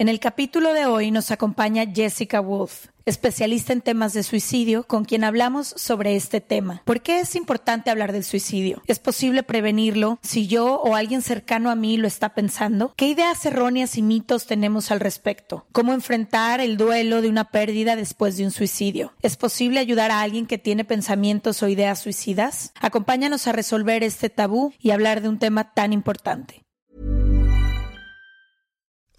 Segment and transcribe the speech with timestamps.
[0.00, 5.04] En el capítulo de hoy nos acompaña Jessica Wolf, especialista en temas de suicidio, con
[5.04, 6.80] quien hablamos sobre este tema.
[6.86, 8.80] ¿Por qué es importante hablar del suicidio?
[8.86, 12.94] ¿Es posible prevenirlo si yo o alguien cercano a mí lo está pensando?
[12.96, 15.66] ¿Qué ideas erróneas y mitos tenemos al respecto?
[15.70, 19.12] ¿Cómo enfrentar el duelo de una pérdida después de un suicidio?
[19.20, 22.72] ¿Es posible ayudar a alguien que tiene pensamientos o ideas suicidas?
[22.80, 26.64] Acompáñanos a resolver este tabú y hablar de un tema tan importante.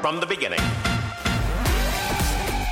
[0.00, 0.87] From the beginning.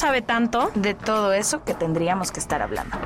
[0.00, 0.70] sabe tanto.
[0.74, 2.96] de todo eso que tendríamos que estar hablando.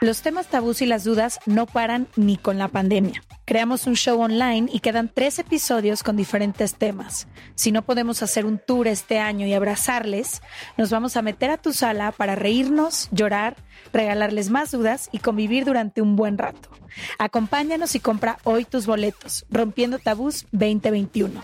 [0.00, 3.22] Los temas tabús y las dudas no paran ni con la pandemia.
[3.48, 7.28] Creamos un show online y quedan tres episodios con diferentes temas.
[7.54, 10.42] Si no podemos hacer un tour este año y abrazarles,
[10.76, 13.56] nos vamos a meter a tu sala para reírnos, llorar,
[13.90, 16.68] regalarles más dudas y convivir durante un buen rato.
[17.18, 21.42] Acompáñanos y compra hoy tus boletos, Rompiendo Tabús 2021.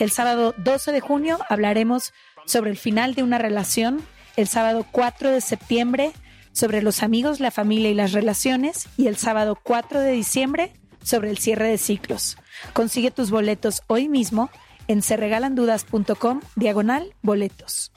[0.00, 2.12] El sábado 12 de junio hablaremos
[2.46, 4.02] sobre el final de una relación.
[4.36, 6.10] El sábado 4 de septiembre
[6.50, 8.88] sobre los amigos, la familia y las relaciones.
[8.96, 10.72] Y el sábado 4 de diciembre
[11.06, 12.36] sobre el cierre de ciclos.
[12.72, 14.50] Consigue tus boletos hoy mismo
[14.88, 17.92] en serregalandudas.com diagonal boletos.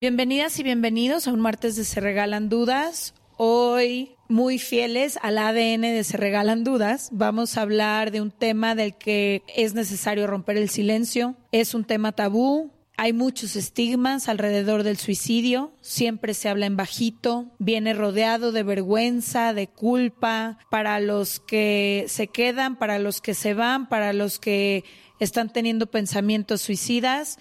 [0.00, 3.14] Bienvenidas y bienvenidos a un martes de Se Regalan Dudas.
[3.36, 8.74] Hoy, muy fieles al ADN de Se Regalan Dudas, vamos a hablar de un tema
[8.74, 11.34] del que es necesario romper el silencio.
[11.50, 12.70] Es un tema tabú,
[13.00, 19.54] hay muchos estigmas alrededor del suicidio, siempre se habla en bajito, viene rodeado de vergüenza,
[19.54, 24.82] de culpa, para los que se quedan, para los que se van, para los que
[25.20, 27.38] están teniendo pensamientos suicidas.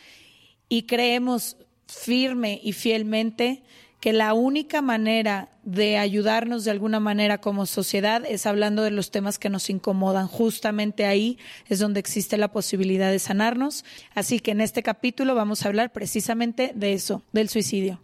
[0.70, 1.58] Y creemos
[1.88, 3.64] firme y fielmente
[4.00, 9.10] que la única manera de ayudarnos de alguna manera como sociedad es hablando de los
[9.12, 10.28] temas que nos incomodan.
[10.28, 13.86] Justamente ahí es donde existe la posibilidad de sanarnos.
[14.14, 18.00] Así que en este capítulo vamos a hablar precisamente de eso, del suicidio.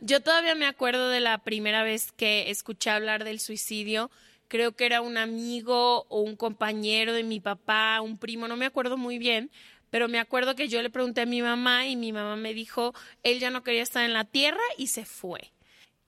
[0.00, 4.10] Yo todavía me acuerdo de la primera vez que escuché hablar del suicidio.
[4.48, 8.66] Creo que era un amigo o un compañero de mi papá, un primo, no me
[8.66, 9.50] acuerdo muy bien,
[9.94, 12.92] pero me acuerdo que yo le pregunté a mi mamá y mi mamá me dijo,
[13.22, 15.52] él ya no quería estar en la tierra y se fue.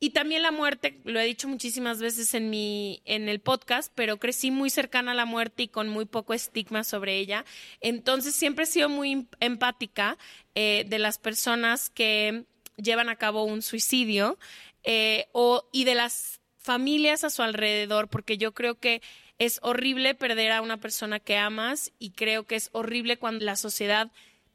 [0.01, 4.17] Y también la muerte, lo he dicho muchísimas veces en mi en el podcast, pero
[4.17, 7.45] crecí muy cercana a la muerte y con muy poco estigma sobre ella.
[7.81, 10.19] Entonces siempre he sido muy empática
[10.57, 12.45] eh, de las personas que
[12.77, 14.37] llevan a cabo un suicidio
[14.83, 19.01] eh, o, y de las familias a su alrededor, porque yo creo que
[19.39, 23.57] es horrible perder a una persona que amas y creo que es horrible cuando la
[23.57, 24.11] sociedad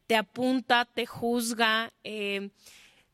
[0.07, 2.49] te apunta, te juzga, eh,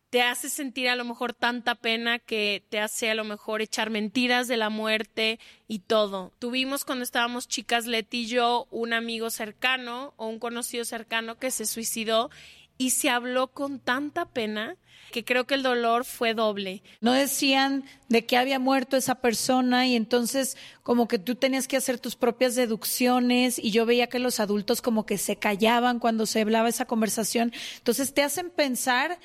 [0.10, 3.90] te hace sentir a lo mejor tanta pena que te hace a lo mejor echar
[3.90, 6.32] mentiras de la muerte y todo.
[6.40, 11.52] Tuvimos cuando estábamos chicas, Leti y yo, un amigo cercano o un conocido cercano que
[11.52, 12.30] se suicidó
[12.78, 14.78] y se habló con tanta pena
[15.12, 16.84] que creo que el dolor fue doble.
[17.02, 21.78] No decían de que había muerto esa persona y entonces como que tú tenías que
[21.78, 26.26] hacer tus propias deducciones y yo veía que los adultos como que se callaban cuando
[26.26, 27.54] se hablaba esa conversación.
[27.78, 29.20] Entonces te hacen pensar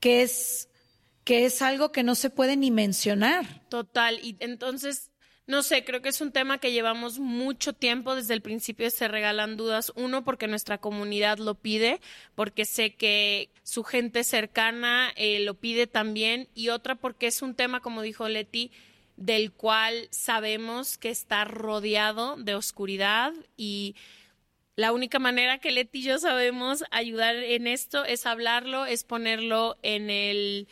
[0.00, 0.68] que es
[1.24, 3.62] que es algo que no se puede ni mencionar.
[3.70, 5.10] Total, y entonces
[5.46, 9.08] no sé, creo que es un tema que llevamos mucho tiempo, desde el principio se
[9.08, 9.92] regalan dudas.
[9.94, 12.00] Uno, porque nuestra comunidad lo pide,
[12.34, 16.48] porque sé que su gente cercana eh, lo pide también.
[16.54, 18.72] Y otra, porque es un tema, como dijo Leti,
[19.16, 23.94] del cual sabemos que está rodeado de oscuridad y
[24.76, 29.76] la única manera que Leti y yo sabemos ayudar en esto es hablarlo, es ponerlo
[29.82, 30.68] en el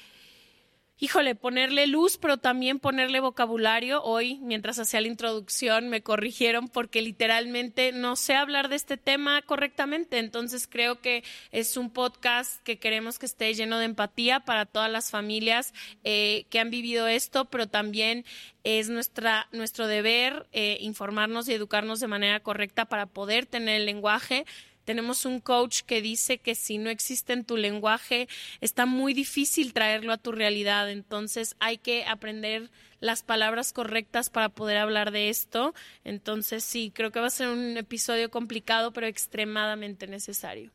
[1.03, 4.05] híjole, ponerle luz, pero también ponerle vocabulario.
[4.05, 9.43] Hoy, mientras hacía la introducción, me corrigieron porque literalmente no sé hablar de este tema
[9.43, 10.21] correctamente.
[10.21, 14.93] Entonces creo que es un podcast que queremos que esté lleno de empatía para todas
[14.93, 18.25] las familias eh, que han vivido esto, pero también
[18.63, 23.87] es nuestra, nuestro deber eh, informarnos y educarnos de manera correcta para poder tener el
[23.87, 24.47] lenguaje
[24.85, 28.29] tenemos un coach que dice que si no existe en tu lenguaje,
[28.61, 30.91] está muy difícil traerlo a tu realidad.
[30.91, 32.71] Entonces hay que aprender
[33.01, 35.75] las palabras correctas para poder hablar de esto.
[36.05, 40.71] Entonces sí, creo que va a ser un episodio complicado, pero extremadamente necesario.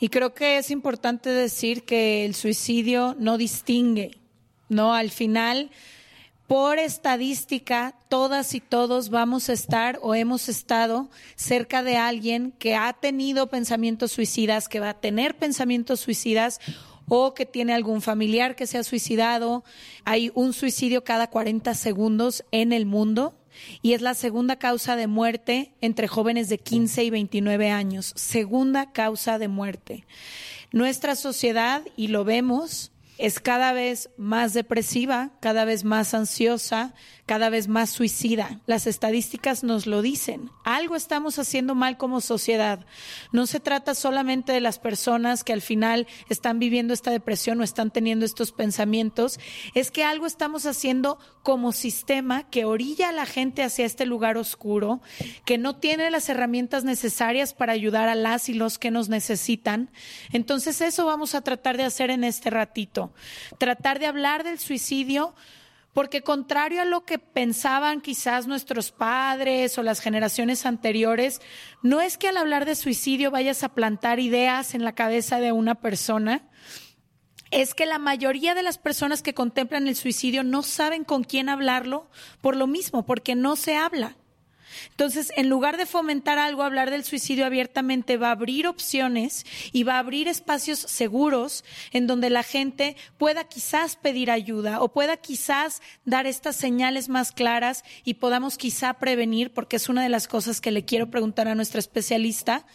[0.00, 4.18] Y creo que es importante decir que el suicidio no distingue,
[4.68, 4.94] ¿no?
[4.94, 5.70] Al final
[6.48, 12.74] por estadística, todas y todos vamos a estar o hemos estado cerca de alguien que
[12.74, 16.58] ha tenido pensamientos suicidas, que va a tener pensamientos suicidas
[17.06, 19.62] o que tiene algún familiar que se ha suicidado.
[20.06, 23.34] Hay un suicidio cada 40 segundos en el mundo
[23.82, 28.14] y es la segunda causa de muerte entre jóvenes de 15 y 29 años.
[28.16, 30.06] Segunda causa de muerte.
[30.72, 36.94] Nuestra sociedad, y lo vemos, es cada vez más depresiva, cada vez más ansiosa,
[37.26, 38.60] cada vez más suicida.
[38.66, 40.50] Las estadísticas nos lo dicen.
[40.64, 42.86] Algo estamos haciendo mal como sociedad.
[43.32, 47.64] No se trata solamente de las personas que al final están viviendo esta depresión o
[47.64, 49.38] están teniendo estos pensamientos,
[49.74, 54.36] es que algo estamos haciendo como sistema que orilla a la gente hacia este lugar
[54.36, 55.00] oscuro,
[55.44, 59.90] que no tiene las herramientas necesarias para ayudar a las y los que nos necesitan.
[60.32, 63.07] Entonces eso vamos a tratar de hacer en este ratito.
[63.58, 65.34] Tratar de hablar del suicidio
[65.92, 71.40] porque contrario a lo que pensaban quizás nuestros padres o las generaciones anteriores,
[71.82, 75.50] no es que al hablar de suicidio vayas a plantar ideas en la cabeza de
[75.50, 76.48] una persona,
[77.50, 81.48] es que la mayoría de las personas que contemplan el suicidio no saben con quién
[81.48, 82.08] hablarlo
[82.42, 84.17] por lo mismo, porque no se habla.
[84.90, 89.84] Entonces, en lugar de fomentar algo, hablar del suicidio abiertamente va a abrir opciones y
[89.84, 95.16] va a abrir espacios seguros en donde la gente pueda quizás pedir ayuda o pueda
[95.16, 100.28] quizás dar estas señales más claras y podamos quizá prevenir, porque es una de las
[100.28, 102.66] cosas que le quiero preguntar a nuestra especialista,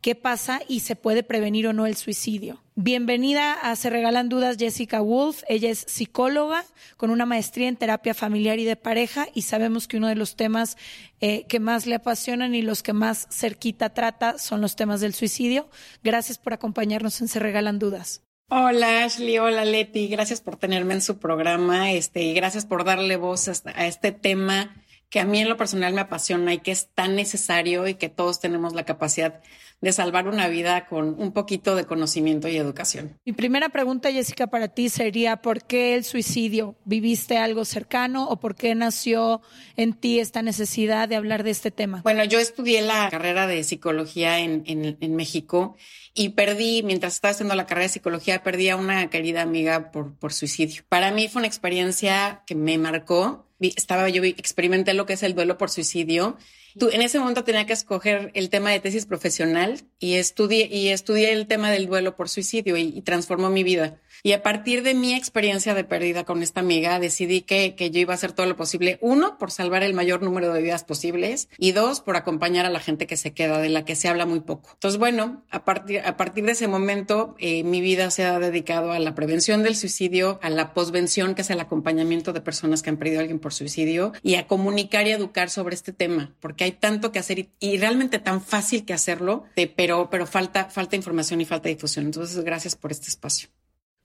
[0.00, 2.62] qué pasa y se puede prevenir o no el suicidio.
[2.74, 5.42] Bienvenida a Se Regalan Dudas Jessica Wolf.
[5.48, 6.64] Ella es psicóloga
[6.96, 10.36] con una maestría en terapia familiar y de pareja y sabemos que uno de los
[10.36, 10.76] temas
[11.20, 15.14] eh, que más le apasionan y los que más cerquita trata son los temas del
[15.14, 15.68] suicidio.
[16.02, 18.22] Gracias por acompañarnos en Se Regalan Dudas.
[18.52, 23.16] Hola Ashley, hola Leti, gracias por tenerme en su programa este, y gracias por darle
[23.16, 24.74] voz a este tema
[25.10, 28.08] que a mí en lo personal me apasiona y que es tan necesario y que
[28.08, 29.42] todos tenemos la capacidad
[29.80, 33.18] de salvar una vida con un poquito de conocimiento y educación.
[33.24, 36.76] Mi primera pregunta, Jessica, para ti sería, ¿por qué el suicidio?
[36.84, 39.40] ¿Viviste algo cercano o por qué nació
[39.76, 42.02] en ti esta necesidad de hablar de este tema?
[42.02, 45.76] Bueno, yo estudié la carrera de psicología en, en, México
[46.14, 50.14] y perdí, mientras estaba haciendo la carrera de psicología, perdí a una querida amiga por,
[50.14, 50.82] por suicidio.
[50.88, 53.49] Para mí fue una experiencia que me marcó.
[53.60, 56.38] Estaba yo, experimenté lo que es el duelo por suicidio
[56.78, 60.88] Tú, en ese momento tenía que escoger el tema de tesis profesional y estudié, y
[60.88, 64.00] el tema del duelo por suicidio y transformó mi vida.
[64.22, 68.00] Y a partir de mi experiencia de pérdida con esta amiga, decidí que, que, yo
[68.00, 71.48] iba a hacer todo lo posible, uno, por salvar el mayor número de vidas posibles
[71.58, 74.26] y dos, por acompañar a la gente que se queda, de la que se habla
[74.26, 74.70] muy poco.
[74.74, 78.92] Entonces, bueno, a partir, a partir de ese momento, eh, mi vida se ha dedicado
[78.92, 82.90] a la prevención del suicidio, a la posvención, que es el acompañamiento de personas que
[82.90, 86.64] han perdido a alguien por suicidio, y a comunicar y educar sobre este tema, porque
[86.64, 90.96] hay tanto que hacer y, realmente tan fácil que hacerlo, de, pero, pero falta, falta
[90.96, 92.06] información y falta difusión.
[92.06, 93.48] Entonces, gracias por este espacio.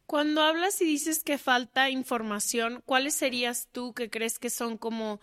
[0.05, 5.19] Cuando hablas y dices que falta información, ¿cuáles serías tú que crees que son como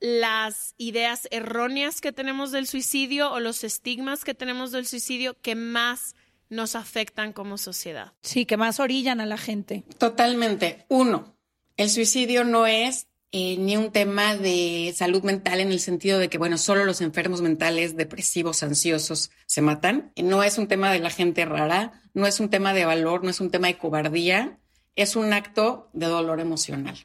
[0.00, 5.54] las ideas erróneas que tenemos del suicidio o los estigmas que tenemos del suicidio que
[5.54, 6.14] más
[6.48, 8.12] nos afectan como sociedad?
[8.22, 9.84] Sí, que más orillan a la gente.
[9.98, 10.86] Totalmente.
[10.88, 11.36] Uno,
[11.76, 16.30] el suicidio no es eh, ni un tema de salud mental en el sentido de
[16.30, 20.12] que, bueno, solo los enfermos mentales, depresivos, ansiosos se matan.
[20.16, 23.30] No es un tema de la gente rara, no es un tema de valor, no
[23.30, 24.58] es un tema de cobardía.
[24.96, 26.96] es un acto de dolor emocional.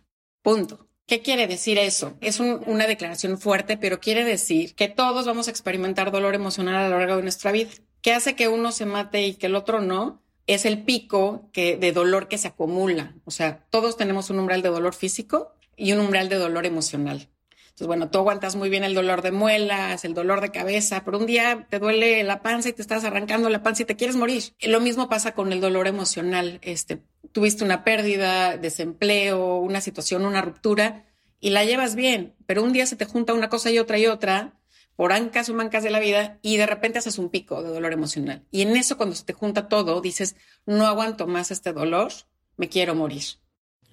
[0.41, 0.87] Punto.
[1.05, 2.17] ¿Qué quiere decir eso?
[2.21, 6.89] Es una declaración fuerte, pero quiere decir que todos vamos a experimentar dolor emocional a
[6.89, 7.69] lo largo de nuestra vida.
[8.01, 10.23] ¿Qué hace que uno se mate y que el otro no?
[10.47, 13.15] Es el pico que, de dolor que se acumula.
[13.25, 17.29] O sea, todos tenemos un umbral de dolor físico y un umbral de dolor emocional.
[17.73, 21.17] Entonces, bueno, tú aguantas muy bien el dolor de muelas, el dolor de cabeza, pero
[21.17, 24.15] un día te duele la panza y te estás arrancando la panza y te quieres
[24.15, 24.43] morir.
[24.61, 26.59] Lo mismo pasa con el dolor emocional.
[26.61, 27.01] Este,
[27.31, 31.05] tuviste una pérdida, desempleo, una situación, una ruptura
[31.39, 34.05] y la llevas bien, pero un día se te junta una cosa y otra y
[34.05, 34.53] otra
[34.95, 37.91] por ancas o mancas de la vida y de repente haces un pico de dolor
[37.91, 38.45] emocional.
[38.51, 40.35] Y en eso cuando se te junta todo, dices,
[40.67, 42.11] no aguanto más este dolor,
[42.55, 43.23] me quiero morir.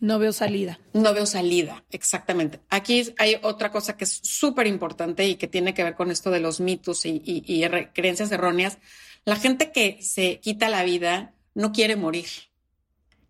[0.00, 0.80] No veo salida.
[0.94, 2.60] No veo salida, exactamente.
[2.70, 6.30] Aquí hay otra cosa que es súper importante y que tiene que ver con esto
[6.30, 8.78] de los mitos y, creencias erróneas.
[9.26, 12.28] La gente que se quita la vida no quiere morir,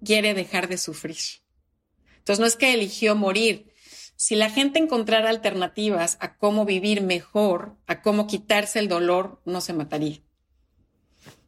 [0.04, 1.16] quiere dejar de sufrir.
[2.18, 3.72] Entonces no es que eligió morir.
[4.14, 9.60] Si la gente encontrara alternativas a cómo vivir mejor, a cómo quitarse el dolor, no
[9.60, 10.20] se mataría.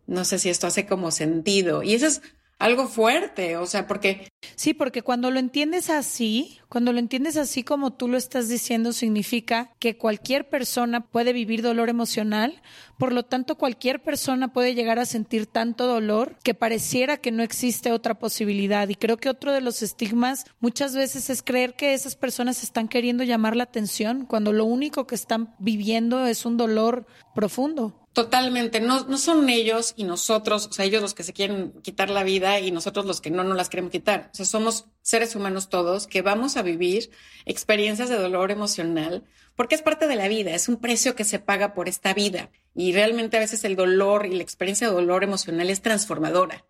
[0.08, 1.84] No sé si esto hace como sentido.
[1.84, 2.22] Y eso es
[2.62, 4.28] algo fuerte, o sea, porque...
[4.54, 8.92] Sí, porque cuando lo entiendes así, cuando lo entiendes así como tú lo estás diciendo,
[8.92, 12.62] significa que cualquier persona puede vivir dolor emocional,
[12.98, 17.42] por lo tanto cualquier persona puede llegar a sentir tanto dolor que pareciera que no
[17.42, 18.88] existe otra posibilidad.
[18.88, 22.86] Y creo que otro de los estigmas muchas veces es creer que esas personas están
[22.86, 28.01] queriendo llamar la atención cuando lo único que están viviendo es un dolor profundo.
[28.12, 32.10] Totalmente, no, no son ellos y nosotros, o sea, ellos los que se quieren quitar
[32.10, 34.28] la vida y nosotros los que no nos las queremos quitar.
[34.32, 37.10] O sea, somos seres humanos todos que vamos a vivir
[37.46, 39.24] experiencias de dolor emocional
[39.56, 42.50] porque es parte de la vida, es un precio que se paga por esta vida
[42.74, 46.66] y realmente a veces el dolor y la experiencia de dolor emocional es transformadora.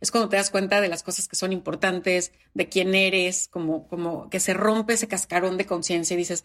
[0.00, 3.88] Es cuando te das cuenta de las cosas que son importantes, de quién eres, como,
[3.88, 6.44] como que se rompe ese cascarón de conciencia y dices,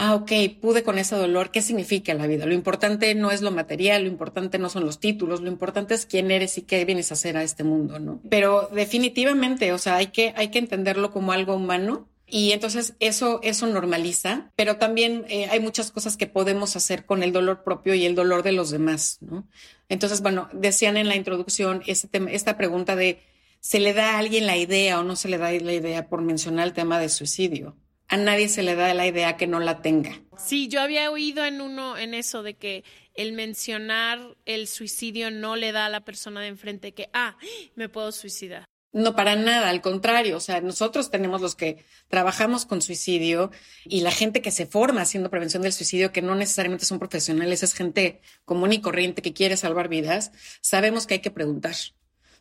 [0.00, 2.46] ah, ok, pude con ese dolor, ¿qué significa la vida?
[2.46, 6.06] Lo importante no es lo material, lo importante no son los títulos, lo importante es
[6.06, 8.18] quién eres y qué vienes a hacer a este mundo, ¿no?
[8.30, 12.08] Pero definitivamente, o sea, hay que, hay que entenderlo como algo humano.
[12.32, 17.24] Y entonces eso, eso normaliza, pero también eh, hay muchas cosas que podemos hacer con
[17.24, 19.48] el dolor propio y el dolor de los demás, ¿no?
[19.88, 23.20] Entonces, bueno, decían en la introducción este esta pregunta de,
[23.58, 26.22] ¿se le da a alguien la idea o no se le da la idea por
[26.22, 27.76] mencionar el tema de suicidio?
[28.10, 30.20] A nadie se le da la idea que no la tenga.
[30.36, 35.54] Sí, yo había oído en uno en eso de que el mencionar el suicidio no
[35.54, 37.36] le da a la persona de enfrente que, ah,
[37.76, 38.64] me puedo suicidar.
[38.92, 43.52] No, para nada, al contrario, o sea, nosotros tenemos los que trabajamos con suicidio
[43.84, 47.62] y la gente que se forma haciendo prevención del suicidio, que no necesariamente son profesionales,
[47.62, 51.76] es gente común y corriente que quiere salvar vidas, sabemos que hay que preguntar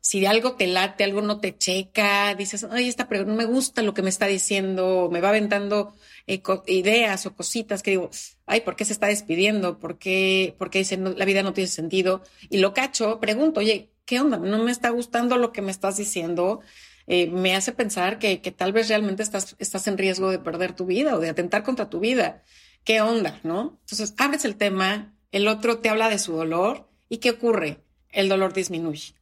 [0.02, 3.82] si algo te late, algo no te checa, dices, ay, esta pregunta no me gusta
[3.82, 5.94] lo que me está diciendo, me va aventando
[6.28, 8.10] eh, ideas o cositas que digo,
[8.46, 9.80] ay, ¿por qué se está despidiendo?
[9.80, 12.24] ¿Por qué, por qué dice, la vida no tiene sentido?
[12.50, 14.38] Y lo cacho, pregunto, oye, ¿qué onda?
[14.38, 16.62] No me está gustando lo que me estás diciendo.
[17.08, 20.74] Eh, me hace pensar que, que tal vez realmente estás, estás en riesgo de perder
[20.74, 22.44] tu vida o de atentar contra tu vida.
[22.86, 23.40] ¿Qué onda?
[23.44, 23.80] ¿No?
[23.82, 27.84] Entonces, abres el tema, el otro te habla de su dolor y ¿qué ocurre?
[28.12, 29.19] El dolor disminuye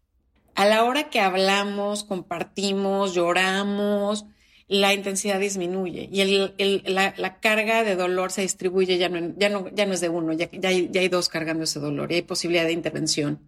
[0.57, 4.25] a la hora que hablamos, compartimos, lloramos,
[4.67, 9.69] la intensidad disminuye y el, la, carga de dolor se distribuye, ya no, ya no,
[9.69, 12.15] ya no es de uno, ya, ya, hay, ya hay dos cargando ese dolor y
[12.15, 13.39] hay posibilidad de intervención.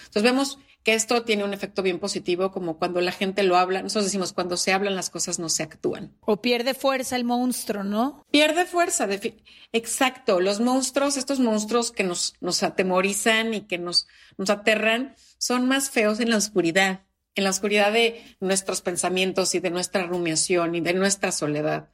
[0.00, 3.80] Entonces vemos que esto tiene un efecto bien positivo, como cuando la gente lo habla,
[3.80, 6.14] nosotros decimos, cuando se hablan las cosas no se actúan.
[6.20, 8.26] O pierde fuerza el monstruo, ¿no?
[8.30, 9.08] Pierde fuerza,
[9.72, 10.40] exacto.
[10.40, 14.06] Los monstruos, estos monstruos que nos, nos atemorizan y que nos,
[14.36, 19.60] nos aterran, son más feos en la oscuridad, en la oscuridad de nuestros pensamientos y
[19.60, 21.90] de nuestra rumiación y de nuestra soledad.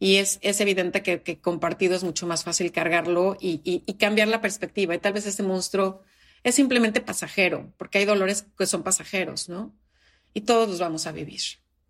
[0.00, 4.40] Y es, es evidente que, compartido es mucho más fácil cargarlo y, y, cambiar la
[4.40, 4.94] perspectiva.
[4.94, 6.02] Y tal vez ese monstruo
[6.44, 9.74] es simplemente pasajero, porque hay dolores que son pasajeros, ¿no?
[10.34, 11.40] Y todos los vamos a vivir.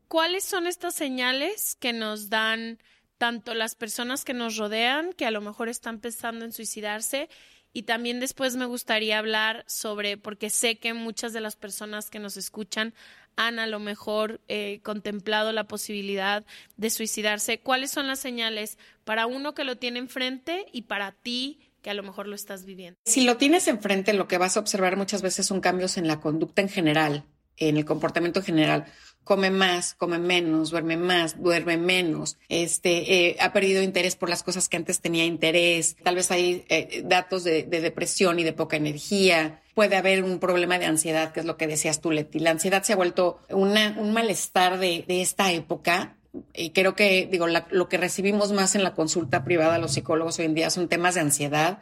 [0.06, 2.78] ¿Cuáles son estas señales que nos dan
[3.18, 7.28] tanto las personas que nos rodean, que a lo mejor están pensando en suicidarse,
[7.72, 12.18] y también después me gustaría hablar sobre, porque sé que muchas de las personas que
[12.18, 12.94] nos escuchan
[13.36, 16.44] han a lo mejor eh, contemplado la posibilidad
[16.76, 17.60] de suicidarse.
[17.60, 21.94] ¿Cuáles son las señales para uno que lo tiene enfrente y para ti que a
[21.94, 22.98] lo mejor lo estás viviendo?
[23.04, 26.20] Si lo tienes enfrente, lo que vas a observar muchas veces son cambios en la
[26.20, 27.24] conducta en general,
[27.56, 28.86] en el comportamiento en general
[29.28, 34.42] come más, come menos, duerme más, duerme menos, este, eh, ha perdido interés por las
[34.42, 38.78] cosas que antes tenía interés, tal vez hay eh, datos de, depresión y de poca
[38.78, 42.38] energía, puede haber un problema de ansiedad, que es lo que decías tú, Leti.
[42.38, 46.16] La ansiedad se ha vuelto un malestar de, de esta época.
[46.54, 50.46] Y creo que, digo, lo que recibimos más en la consulta privada los psicólogos hoy
[50.46, 51.80] en día son temas de ansiedad,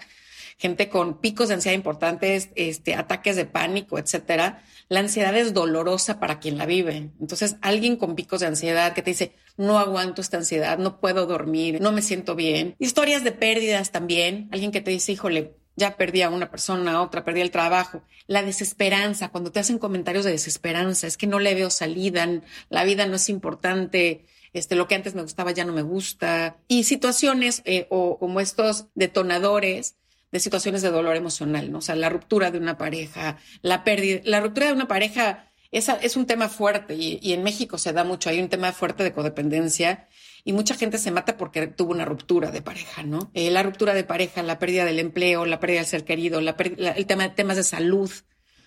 [0.58, 4.62] gente con picos de ansiedad importantes, este, ataques de pánico, etcétera.
[4.88, 7.10] La ansiedad es dolorosa para quien la vive.
[7.20, 11.26] Entonces, alguien con picos de ansiedad que te dice, no aguanto esta ansiedad, no puedo
[11.26, 12.74] dormir, no me siento bien.
[12.78, 14.48] Historias de pérdidas también.
[14.52, 18.02] Alguien que te dice, híjole, ya perdí a una persona, a otra, perdí el trabajo.
[18.26, 22.26] La desesperanza, cuando te hacen comentarios de desesperanza, es que no le veo salida,
[22.70, 26.56] la vida no es importante, este, lo que antes me gustaba ya no me gusta.
[26.66, 29.96] Y situaciones eh, o como estos detonadores
[30.32, 31.78] de situaciones de dolor emocional, ¿no?
[31.78, 35.88] O sea, la ruptura de una pareja, la pérdida, la ruptura de una pareja es,
[35.88, 39.12] es un tema fuerte y, en México se da mucho, hay un tema fuerte de
[39.12, 40.08] codependencia
[40.44, 43.30] y mucha gente se mata porque tuvo una ruptura de pareja, ¿no?
[43.34, 46.56] Eh, la ruptura de pareja, la pérdida del empleo, la pérdida del ser querido, la,
[46.58, 48.10] el tema, temas de salud.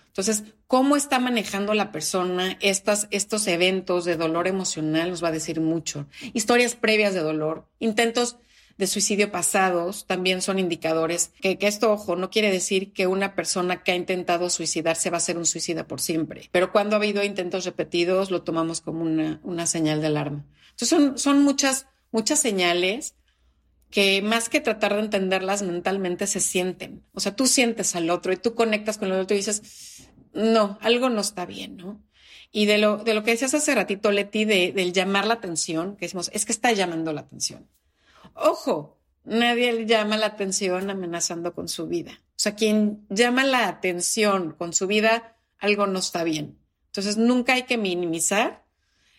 [0.08, 5.32] Entonces, cómo está manejando la persona estas, estos eventos de dolor emocional nos va a
[5.32, 6.06] decir mucho.
[6.34, 8.36] Historias previas de dolor, intentos
[8.80, 13.84] de suicidio pasados también son indicadores que, esto, ojo, no quiere decir que una persona
[13.84, 17.22] que ha intentado suicidarse va a ser un suicida por siempre, pero cuando ha habido
[17.22, 20.44] intentos repetidos lo tomamos como una, una señal de alarma.
[20.70, 23.14] Entonces son, son muchas, muchas señales
[23.90, 27.04] que más que tratar de entenderlas mentalmente se sienten.
[27.12, 30.78] O sea, tú sientes al otro y tú conectas con el otro y dices, no,
[30.80, 32.02] algo no está bien, ¿no?
[32.52, 35.96] Y de lo, de lo que decías hace ratito, Leti, de, del llamar la atención,
[35.96, 37.68] que decimos, es que está llamando la atención.
[38.34, 42.12] Ojo, nadie le llama la atención amenazando con su vida.
[42.12, 46.58] O sea, quien llama la atención con su vida, algo no está bien.
[46.86, 48.64] Entonces, nunca hay que minimizar.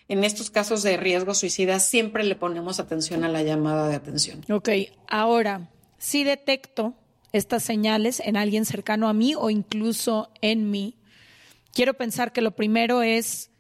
[0.07, 4.43] En estos casos de riesgo suicida, siempre le ponemos atención a la llamada de atención.
[4.49, 4.69] Ok,
[5.07, 6.95] ahora, si detecto
[7.31, 10.97] estas señales en alguien cercano a mí o incluso en mí,
[11.73, 13.51] quiero pensar que lo primero es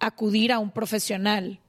[0.00, 1.60] acudir a un profesional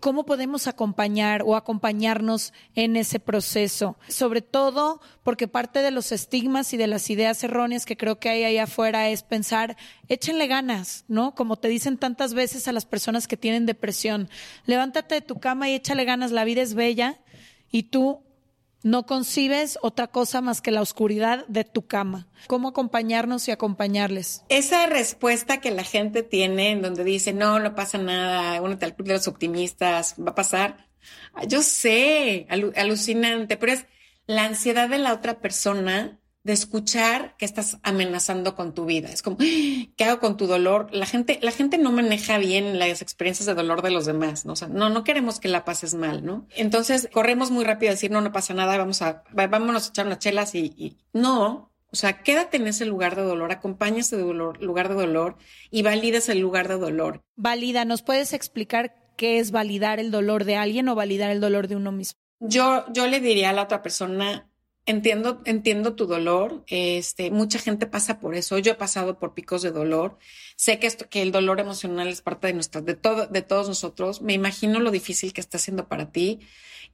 [0.00, 3.96] ¿Cómo podemos acompañar o acompañarnos en ese proceso?
[4.06, 8.28] Sobre todo porque parte de los estigmas y de las ideas erróneas que creo que
[8.28, 9.76] hay ahí afuera es pensar,
[10.08, 11.34] échenle ganas, ¿no?
[11.34, 14.28] Como te dicen tantas veces a las personas que tienen depresión,
[14.66, 17.18] levántate de tu cama y échale ganas, la vida es bella
[17.72, 18.22] y tú
[18.82, 22.28] no concibes otra cosa más que la oscuridad de tu cama.
[22.46, 24.44] ¿Cómo acompañarnos y acompañarles?
[24.48, 28.94] Esa respuesta que la gente tiene en donde dice, no, no pasa nada, únete al
[28.94, 30.88] club de los optimistas, va a pasar.
[31.46, 33.86] Yo sé, alucinante, pero es
[34.26, 39.10] la ansiedad de la otra persona de escuchar que estás amenazando con tu vida.
[39.10, 40.88] Es como, ¿qué hago con tu dolor?
[40.92, 44.54] La gente, la gente no maneja bien las experiencias de dolor de los demás, ¿no?
[44.54, 46.46] O sea, no, no queremos que la pases mal, ¿no?
[46.56, 50.06] Entonces, corremos muy rápido a decir, no, no pasa nada, vamos a, vámonos a echar
[50.06, 51.70] unas chelas y, y no.
[51.92, 55.36] O sea, quédate en ese lugar de dolor, acompaña ese dolor, lugar de dolor
[55.70, 57.24] y validas el lugar de dolor.
[57.36, 61.68] Valida, ¿nos puedes explicar qué es validar el dolor de alguien o validar el dolor
[61.68, 62.18] de uno mismo?
[62.40, 64.47] Yo, yo le diría a la otra persona,
[64.88, 66.64] Entiendo, entiendo tu dolor.
[66.66, 68.56] Este, mucha gente pasa por eso.
[68.58, 70.18] Yo he pasado por picos de dolor.
[70.56, 73.68] Sé que esto, que el dolor emocional es parte de nuestra, de todo, de todos
[73.68, 74.22] nosotros.
[74.22, 76.40] Me imagino lo difícil que está siendo para ti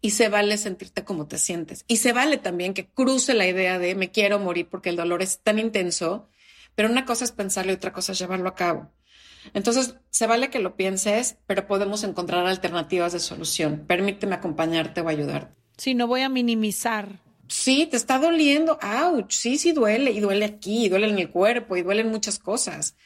[0.00, 1.84] y se vale sentirte como te sientes.
[1.86, 5.22] Y se vale también que cruce la idea de me quiero morir porque el dolor
[5.22, 6.28] es tan intenso,
[6.74, 8.90] pero una cosa es pensarlo y otra cosa es llevarlo a cabo.
[9.52, 13.84] Entonces, se vale que lo pienses, pero podemos encontrar alternativas de solución.
[13.86, 15.54] Permíteme acompañarte o ayudarte.
[15.76, 17.23] Sí, no voy a minimizar
[17.54, 21.30] Sí, te está doliendo, ouch, sí, sí duele, y duele aquí, y duele en el
[21.30, 22.96] cuerpo, y duelen muchas cosas.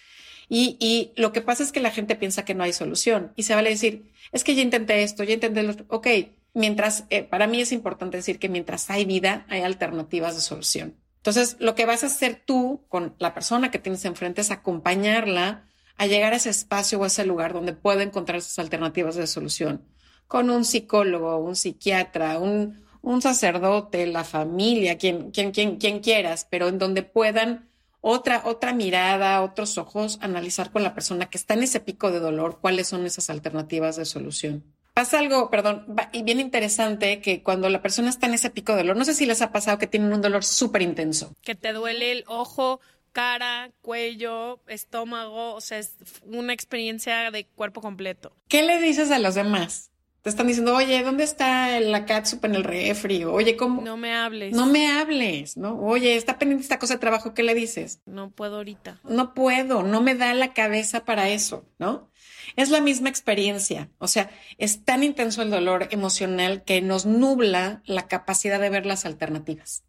[0.48, 3.42] Y, y, lo que pasa es que la gente piensa que no hay solución y
[3.42, 5.84] se vale decir, es que ya intenté esto, ya intenté lo otro.
[5.90, 6.06] Ok,
[6.54, 10.96] mientras, eh, para mí es importante decir que mientras hay vida, hay alternativas de solución.
[11.18, 15.66] Entonces, lo que vas a hacer tú con la persona que tienes enfrente es acompañarla
[15.98, 19.26] a llegar a ese espacio o a ese lugar donde pueda encontrar esas alternativas de
[19.26, 19.84] solución.
[20.26, 26.46] Con un psicólogo, un psiquiatra, un, un sacerdote, la familia, quien, quien, quien, quien quieras,
[26.50, 27.68] pero en donde puedan
[28.00, 32.20] otra, otra mirada, otros ojos, analizar con la persona que está en ese pico de
[32.20, 34.64] dolor cuáles son esas alternativas de solución.
[34.94, 38.78] Pasa algo, perdón, y bien interesante que cuando la persona está en ese pico de
[38.78, 41.32] dolor, no sé si les ha pasado que tienen un dolor súper intenso.
[41.42, 42.80] Que te duele el ojo,
[43.12, 45.92] cara, cuello, estómago, o sea, es
[46.24, 48.32] una experiencia de cuerpo completo.
[48.48, 49.87] ¿Qué le dices a los demás?
[50.28, 53.24] Te están diciendo, oye, ¿dónde está la catsup en el refri?
[53.24, 53.80] Oye, ¿cómo?
[53.80, 54.54] No me hables.
[54.54, 55.80] No me hables, ¿no?
[55.80, 58.02] Oye, está pendiente esta cosa de trabajo, ¿qué le dices?
[58.04, 59.00] No puedo ahorita.
[59.04, 62.10] No puedo, no me da la cabeza para eso, ¿no?
[62.56, 67.82] Es la misma experiencia, o sea, es tan intenso el dolor emocional que nos nubla
[67.86, 69.84] la capacidad de ver las alternativas.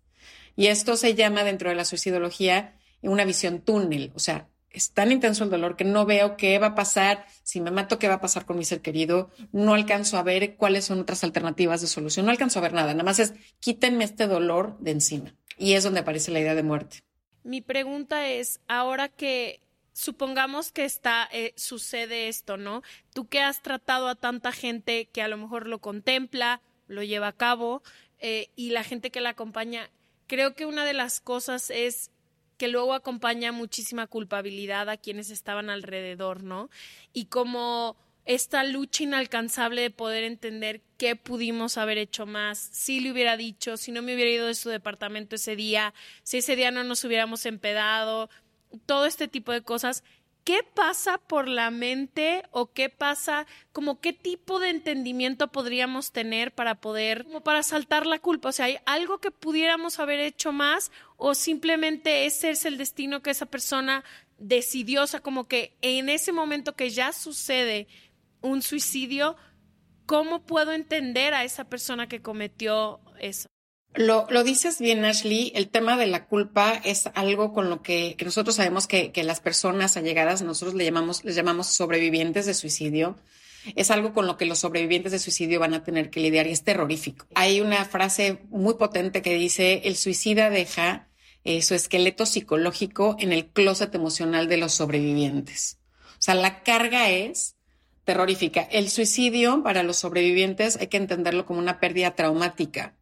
[0.56, 5.12] Y esto se llama dentro de la suicidología una visión túnel, o sea, es tan
[5.12, 8.16] intenso el dolor que no veo qué va a pasar, si me mato, qué va
[8.16, 11.88] a pasar con mi ser querido, no alcanzo a ver cuáles son otras alternativas de
[11.88, 15.36] solución, no alcanzo a ver nada, nada más es quítenme este dolor de encima.
[15.58, 17.00] Y es donde aparece la idea de muerte.
[17.44, 19.60] Mi pregunta es, ahora que
[19.94, 22.84] supongamos que está eh, sucede esto, ¿no?
[23.14, 27.28] Tú que has tratado a tanta gente que a lo mejor lo contempla, lo lleva
[27.28, 27.82] a cabo
[28.20, 29.90] eh, y la gente que la acompaña,
[30.28, 32.12] creo que una de las cosas es
[32.60, 36.70] que luego acompaña muchísima culpabilidad a quienes estaban alrededor, ¿no?
[37.14, 37.96] Y como
[38.26, 43.78] esta lucha inalcanzable de poder entender qué pudimos haber hecho más, si le hubiera dicho,
[43.78, 47.04] si no me hubiera ido de su departamento ese día, si ese día no nos
[47.06, 48.30] hubiéramos empedado,
[48.86, 50.04] todo este tipo de cosas
[50.44, 56.54] ¿qué pasa por la mente o qué pasa, como qué tipo de entendimiento podríamos tener
[56.54, 58.50] para poder, como para saltar la culpa?
[58.50, 63.22] O sea, ¿hay algo que pudiéramos haber hecho más o simplemente ese es el destino
[63.22, 64.04] que esa persona
[64.38, 65.04] decidió?
[65.04, 67.88] O sea, como que en ese momento que ya sucede
[68.42, 69.36] un suicidio,
[70.06, 73.50] ¿cómo puedo entender a esa persona que cometió eso?
[73.96, 75.52] Lo, lo, dices bien, Ashley.
[75.56, 79.24] El tema de la culpa es algo con lo que, que nosotros sabemos que, que,
[79.24, 83.18] las personas allegadas, nosotros le llamamos, les llamamos sobrevivientes de suicidio.
[83.76, 86.52] Es algo con lo que los sobrevivientes de suicidio van a tener que lidiar y
[86.52, 87.26] es terrorífico.
[87.36, 91.10] Hay una frase muy potente que dice, el suicida deja
[91.44, 95.80] eh, su esqueleto psicológico en el closet emocional de los sobrevivientes.
[96.12, 97.56] O sea, la carga es
[98.04, 98.62] terrorífica.
[98.62, 102.99] El suicidio para los sobrevivientes hay que entenderlo como una pérdida traumática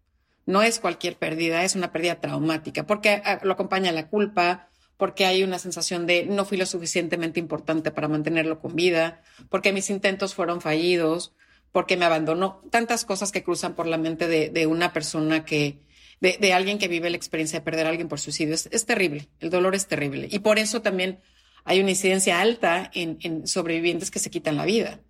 [0.47, 5.25] no es cualquier pérdida, es una pérdida traumática, porque ah, lo acompaña la culpa, porque
[5.25, 9.89] hay una sensación de no fui lo suficientemente importante para mantenerlo con vida, porque mis
[9.91, 11.36] intentos fueron fallidos,
[11.73, 15.81] porque me abandonó, tantas cosas que cruzan por la mente de, una persona que,
[16.21, 18.55] de, alguien que vive la experiencia de perder a alguien por suicidio.
[18.55, 20.29] Es, terrible, el dolor es terrible.
[20.31, 21.19] Y por eso también
[21.65, 25.01] hay una incidencia alta en, en sobrevivientes que se quitan la vida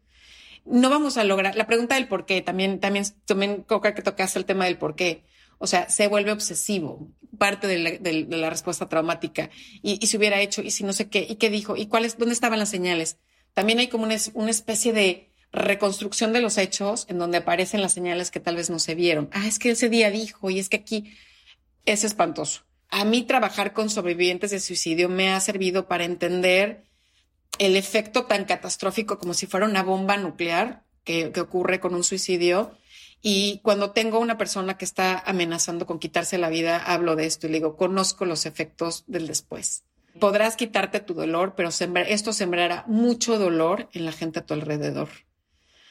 [0.69, 1.56] no vamos a lograr.
[1.56, 4.95] La pregunta del por qué, también, también, también creo que tocaste el tema del por
[4.95, 5.23] qué.
[5.58, 9.50] O sea, se vuelve obsesivo, parte de la, respuesta traumática.
[9.82, 12.17] Y, y, se hubiera hecho, y si no sé qué, y qué dijo, y cuáles,
[12.17, 13.17] dónde estaban las señales.
[13.54, 18.32] También hay como una especie de reconstrucción de los hechos en donde aparecen las señales
[18.32, 19.30] que tal vez no se vieron.
[19.34, 21.13] Ah, es que ese día dijo, y es que aquí
[21.86, 22.63] es espantoso.
[22.89, 26.86] A mí trabajar con sobrevivientes de suicidio me ha servido para entender
[27.60, 32.78] el efecto tan catastrófico como si fuera una bomba nuclear que, ocurre con un suicidio.
[33.30, 37.46] Y cuando tengo una persona que está amenazando con quitarse la vida, hablo de esto
[37.46, 39.84] y le digo, conozco los efectos del después.
[40.18, 45.10] Podrás quitarte tu dolor, pero esto sembrará mucho dolor en la gente a tu alrededor.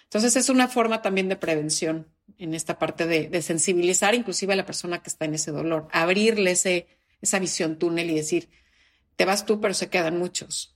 [0.05, 4.65] Entonces es una forma también de prevención en esta parte de, sensibilizar inclusive a la
[4.65, 6.87] persona que está en ese dolor, abrirle ese,
[7.21, 8.49] esa visión túnel y decir,
[9.15, 10.76] te vas tú, pero se quedan muchos.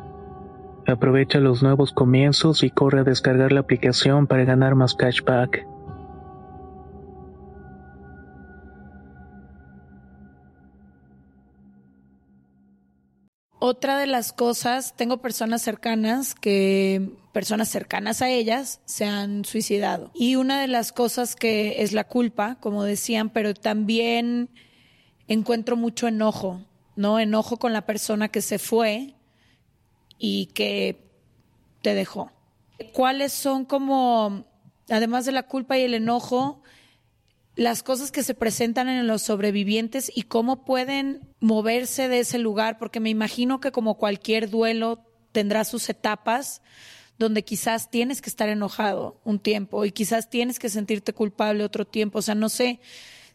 [0.87, 5.65] Aprovecha los nuevos comienzos y corre a descargar la aplicación para ganar más cashback.
[13.63, 20.09] Otra de las cosas, tengo personas cercanas que, personas cercanas a ellas, se han suicidado.
[20.15, 24.49] Y una de las cosas que es la culpa, como decían, pero también
[25.27, 26.65] encuentro mucho enojo,
[26.95, 27.19] ¿no?
[27.19, 29.13] Enojo con la persona que se fue
[30.23, 31.09] y que
[31.81, 32.31] te dejó.
[32.93, 34.45] ¿Cuáles son como,
[34.87, 36.61] además de la culpa y el enojo,
[37.55, 42.77] las cosas que se presentan en los sobrevivientes y cómo pueden moverse de ese lugar?
[42.77, 46.61] Porque me imagino que como cualquier duelo tendrá sus etapas
[47.17, 51.85] donde quizás tienes que estar enojado un tiempo y quizás tienes que sentirte culpable otro
[51.85, 52.19] tiempo.
[52.19, 52.79] O sea, no sé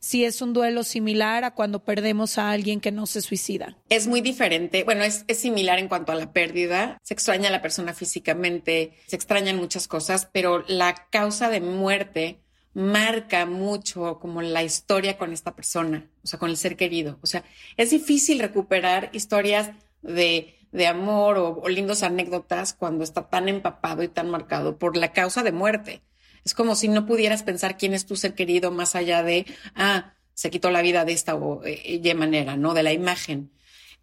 [0.06, 3.76] si es un duelo similar a cuando perdemos a alguien que no se suicida.
[3.88, 4.84] Es muy diferente.
[4.84, 7.00] Bueno, es, similar en cuanto a la pérdida.
[7.02, 12.38] Se extraña a la persona físicamente, se extrañan muchas cosas, pero la causa de muerte
[12.72, 17.18] marca mucho como la historia con esta persona, o sea, con el ser querido.
[17.22, 17.42] O sea,
[17.76, 20.54] es difícil recuperar historias de,
[20.88, 25.42] amor o, o lindas anécdotas cuando está tan empapado y tan marcado por la causa
[25.42, 26.00] de muerte.
[26.46, 30.14] Es como si no pudieras pensar quién es tu ser querido más allá de, ah,
[30.32, 32.72] se quitó la vida de esta o eh, de manera, ¿no?
[32.72, 33.50] De la imagen.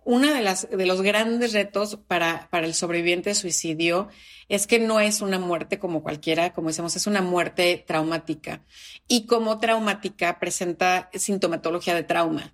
[0.03, 4.10] Una de las de los grandes retos para, para el sobreviviente de suicidio
[4.49, 8.62] es que no es una muerte como cualquiera, como decimos, es una muerte traumática.
[9.08, 12.53] Y como traumática presenta sintomatología de trauma,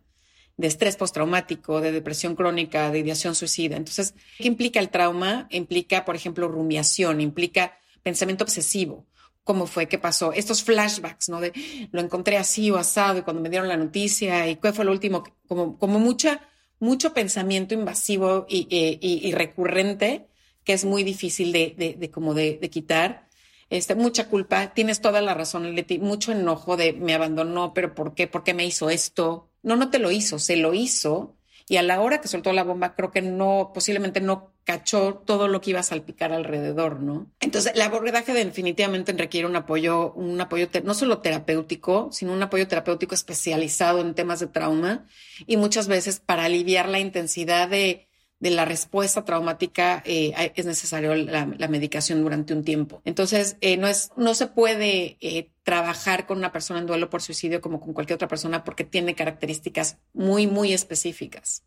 [0.55, 3.75] de estrés postraumático, de depresión crónica, de ideación suicida.
[3.75, 5.47] Entonces, ¿qué implica el trauma?
[5.49, 9.08] Implica, por ejemplo, rumiación, implica pensamiento obsesivo
[9.49, 11.41] cómo fue, qué pasó, estos flashbacks, ¿no?
[11.41, 11.51] De
[11.91, 14.91] lo encontré así o asado y cuando me dieron la noticia y qué fue lo
[14.91, 16.47] último, como, como mucha,
[16.79, 20.27] mucho pensamiento invasivo y, recurrente
[20.63, 23.27] que es muy difícil de, de, de como de, de, quitar.
[23.71, 28.13] Este, mucha culpa, tienes toda la razón, Leti, mucho enojo de me abandonó, pero ¿por
[28.13, 28.27] qué?
[28.27, 29.49] ¿Por qué me hizo esto?
[29.63, 31.38] No, no te lo hizo, se lo hizo
[31.69, 35.47] y a la hora que soltó la bomba creo que no, posiblemente no cachó todo
[35.47, 37.31] lo que iba a salpicar alrededor, ¿no?
[37.39, 42.67] Entonces, el abordaje definitivamente requiere un apoyo, un apoyo no solo terapéutico, sino un apoyo
[42.67, 45.05] terapéutico especializado en temas de trauma
[45.45, 48.07] y muchas veces para aliviar la intensidad de,
[48.39, 53.01] la respuesta traumática eh, es necesario la, medicación durante un tiempo.
[53.05, 57.21] Entonces, eh, no, es, no se puede eh, trabajar con una persona en duelo por
[57.21, 61.63] suicidio como con cualquier otra persona porque tiene características muy, muy específicas,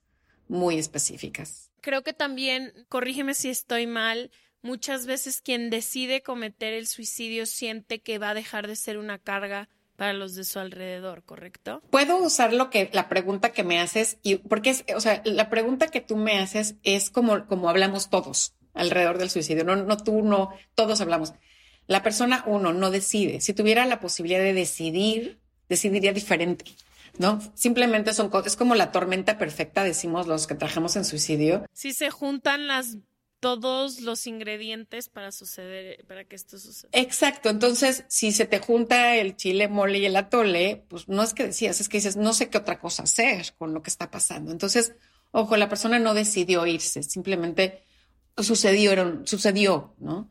[0.48, 1.70] muy específicas.
[1.80, 8.00] Creo que también, corrígeme si estoy mal, muchas veces quien decide cometer el suicidio siente
[8.00, 11.80] que va a dejar de ser una carga para los de su alrededor, ¿correcto?
[11.90, 15.48] Puedo usar lo que la pregunta que me haces y porque es, o sea, la
[15.48, 19.96] pregunta que tú me haces es como como hablamos todos alrededor del suicidio, no no
[19.96, 21.34] tú no, todos hablamos.
[21.86, 23.40] La persona, uno, no decide.
[23.40, 26.64] Si tuviera la posibilidad de decidir, decidiría diferente,
[27.18, 27.40] ¿no?
[27.54, 31.64] Simplemente son cosas, es como la tormenta perfecta, decimos los que trabajamos en suicidio.
[31.72, 32.98] Si se juntan las
[33.42, 36.88] todos los ingredientes para suceder, para que esto suceda.
[36.92, 37.48] Exacto.
[37.48, 41.46] Entonces, si se te junta el chile mole y el atole, pues no es que
[41.46, 44.52] decías, es que dices, no sé qué otra cosa hacer con lo que está pasando.
[44.52, 44.94] Entonces,
[45.32, 47.82] ojo, la persona no decidió irse, simplemente
[48.38, 50.30] sucedieron, sucedió, ¿no?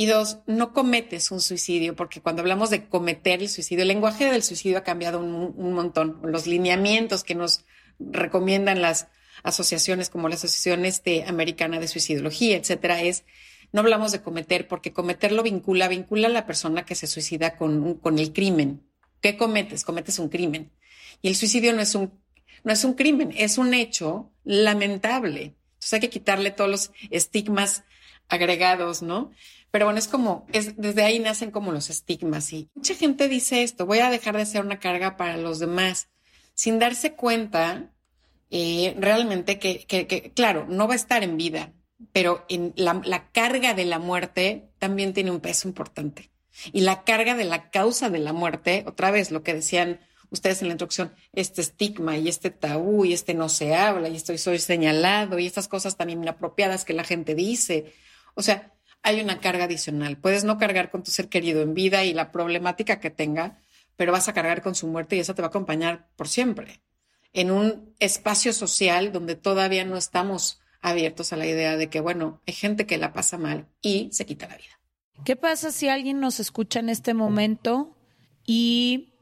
[0.00, 4.30] Y dos, no cometes un suicidio, porque cuando hablamos de cometer el suicidio, el lenguaje
[4.30, 6.20] del suicidio ha cambiado un, montón.
[6.22, 7.66] Los lineamientos que nos
[7.98, 9.08] recomiendan las
[9.42, 13.24] asociaciones como la Asociación este, Americana de Suicidología, etcétera, es
[13.72, 17.58] no hablamos de cometer, porque cometer lo vincula, vincula a la persona que se suicida
[17.58, 18.82] con, el crimen.
[19.20, 19.84] ¿Qué cometes?
[19.84, 20.72] Cometes un crimen.
[21.20, 22.18] Y el suicidio no es un,
[22.64, 25.56] no es un crimen, es un hecho lamentable.
[25.74, 27.84] Entonces hay que quitarle todos los estigmas
[28.30, 29.32] agregados, ¿no?
[29.70, 33.62] Pero bueno, es como, es, desde ahí nacen como los estigmas y mucha gente dice
[33.62, 36.08] esto, voy a dejar de ser una carga para los demás,
[36.54, 37.92] sin darse cuenta
[38.50, 41.72] eh, realmente que, claro, no va a estar en vida,
[42.12, 46.30] pero la, carga de la muerte también tiene un peso importante.
[46.72, 50.62] Y la carga de la causa de la muerte, otra vez lo que decían ustedes
[50.62, 54.38] en la introducción, este estigma y este tabú y este no se habla y estoy
[54.38, 57.94] soy señalado y estas cosas tan inapropiadas que la gente dice.
[58.34, 60.16] O sea, hay una carga adicional.
[60.16, 63.58] Puedes no cargar con tu ser querido en vida y la problemática que tenga,
[63.96, 66.80] pero vas a cargar con su muerte y eso te va a acompañar por siempre.
[67.32, 72.40] En un espacio social donde todavía no estamos abiertos a la idea de que, bueno,
[72.46, 74.80] hay gente que la pasa mal y se quita la vida.
[75.24, 77.94] ¿Qué pasa si alguien nos escucha en este momento
[78.46, 79.12] y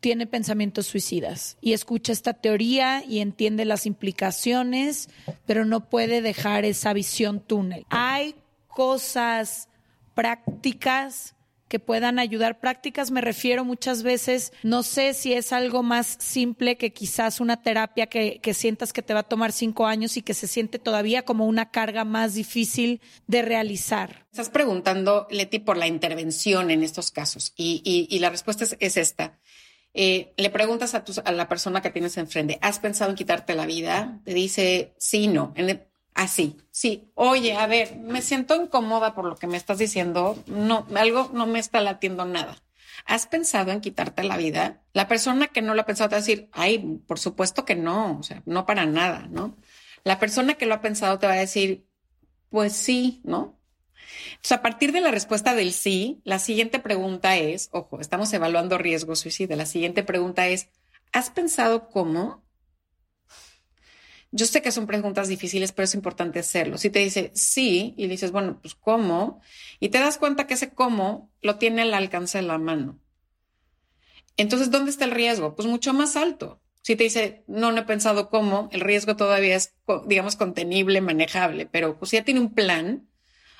[0.00, 5.10] tiene pensamientos suicidas y escucha esta teoría y entiende las implicaciones,
[5.46, 7.84] pero no puede dejar esa visión túnel?
[7.90, 8.34] Hay
[8.74, 9.68] cosas
[10.14, 11.34] prácticas
[11.72, 12.60] que puedan ayudar.
[12.60, 17.62] Prácticas me refiero muchas veces, no sé si es algo más simple que quizás una
[17.62, 20.78] terapia que, que, sientas que te va a tomar cinco años y que se siente
[20.78, 24.26] todavía como una carga más difícil de realizar.
[24.30, 27.80] Estás preguntando, Leti, por la intervención en estos casos y,
[28.10, 29.38] y, la respuesta es, esta.
[29.94, 33.64] Eh, le preguntas a, a, la persona que tienes enfrente, ¿has pensado en quitarte la
[33.64, 34.20] vida?
[34.26, 35.54] Te dice sí, no.
[36.14, 37.10] Así, sí.
[37.14, 40.42] Oye, a ver, me siento incómoda por lo que me estás diciendo.
[40.46, 42.56] No, algo no me está latiendo nada.
[43.06, 44.82] ¿Has pensado en quitarte la vida?
[44.92, 47.74] La persona que no lo ha pensado te va a decir, ay, por supuesto que
[47.74, 49.56] no, o sea, no para nada, ¿no?
[50.04, 51.86] La persona que lo ha pensado te va a decir,
[52.50, 53.58] pues sí, ¿no?
[54.30, 58.78] Entonces, a partir de la respuesta del sí, la siguiente pregunta es, ojo, estamos evaluando
[58.78, 59.56] riesgo suicida.
[59.56, 60.68] La siguiente pregunta es,
[61.12, 62.44] ¿has pensado cómo?
[64.32, 66.78] Yo sé que son preguntas difíciles, pero es importante hacerlo.
[66.78, 69.40] Si te dice sí y dices, bueno, pues cómo,
[69.78, 72.98] y te das cuenta que ese cómo lo tiene al alcance de la mano.
[74.38, 75.54] Entonces, ¿dónde está el riesgo?
[75.54, 76.60] Pues mucho más alto.
[76.80, 79.74] Si te dice, no, no he pensado cómo, el riesgo todavía es,
[80.06, 83.06] digamos, contenible, manejable, pero pues si ya tiene un plan,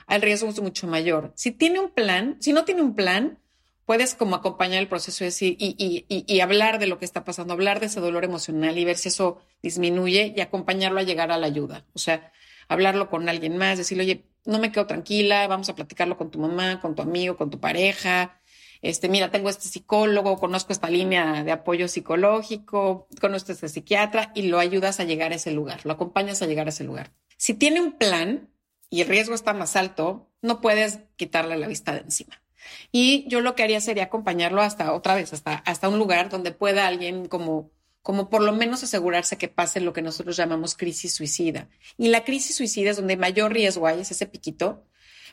[0.09, 1.33] el riesgo es mucho mayor.
[1.37, 3.39] Si tiene un plan, si no tiene un plan,
[3.85, 7.53] puedes como acompañar el proceso y, y, y, y, hablar de lo que está pasando,
[7.53, 11.39] hablar de ese dolor emocional y ver si eso disminuye y acompañarlo a llegar a
[11.39, 11.85] la ayuda.
[11.95, 12.33] O sea,
[12.69, 16.39] hablarlo con alguien más, decirle, oye, no me quedo tranquila, vamos a platicarlo con tu
[16.39, 18.41] mamá, con tu amigo, con tu pareja.
[18.81, 24.43] Este, mira, tengo este psicólogo, conozco esta línea de apoyo psicológico, conozco este psiquiatra y
[24.43, 27.13] lo ayudas a llegar a ese lugar, lo acompañas a llegar a ese lugar.
[27.37, 28.51] Si tiene un plan
[28.91, 32.42] y el riesgo está más alto, no puedes quitarle la vista de encima.
[32.91, 36.53] Y yo lo que haría sería acompañarlo hasta otra vez, hasta, hasta un lugar donde
[36.53, 37.71] pueda alguien como,
[38.03, 41.69] como por lo menos asegurarse que pase lo que nosotros llamamos crisis suicida.
[41.99, 44.85] Y la crisis suicida es donde mayor riesgo hay, es ese piquito,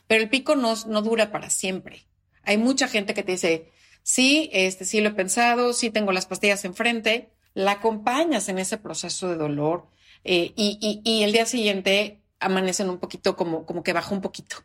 [0.06, 2.06] pero el pico no, no dura para siempre.
[2.42, 3.70] Hay mucha gente que te dice,
[4.02, 8.78] sí, este, sí lo he pensado, sí tengo las pastillas enfrente, la acompañas en ese
[8.78, 9.88] proceso de dolor
[10.24, 14.20] eh, y, y, y el día siguiente amanecen un poquito como, como que baja un
[14.20, 14.56] poquito.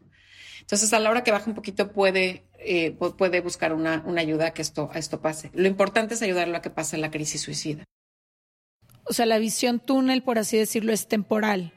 [0.62, 4.48] Entonces, a la hora que baja un poquito, puede, eh, puede buscar una, una, ayuda
[4.48, 5.52] a que esto, a esto pase.
[5.54, 7.84] Lo importante es ayudarlo a que pase la crisis suicida.
[9.06, 11.74] O sea, la visión túnel, por así decirlo, es temporal.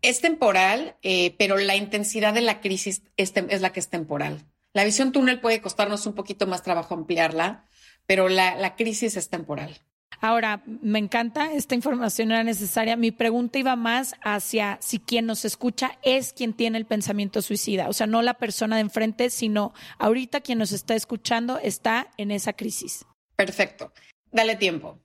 [0.00, 4.44] Es temporal, eh, pero la intensidad de la crisis es, es, la que es temporal.
[4.72, 7.68] La visión túnel puede costarnos un poquito más trabajo ampliarla,
[8.06, 9.78] pero la, la crisis es temporal.
[10.24, 12.96] Ahora, me encanta, esta información era necesaria.
[12.96, 17.88] Mi pregunta iba más hacia si quien nos escucha es quien tiene el pensamiento suicida,
[17.88, 22.30] o sea, no la persona de enfrente, sino ahorita quien nos está escuchando está en
[22.30, 23.04] esa crisis.
[23.34, 23.92] Perfecto.
[24.30, 25.00] Dale tiempo.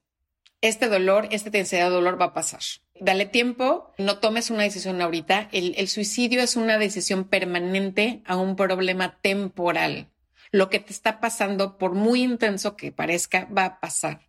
[0.61, 2.61] Este dolor, esta intensidad de dolor va a pasar.
[2.99, 5.49] Dale tiempo, no tomes una decisión ahorita.
[5.51, 10.11] El, el suicidio es una decisión permanente a un problema temporal.
[10.51, 14.26] Lo que te está pasando, por muy intenso que parezca, va a pasar.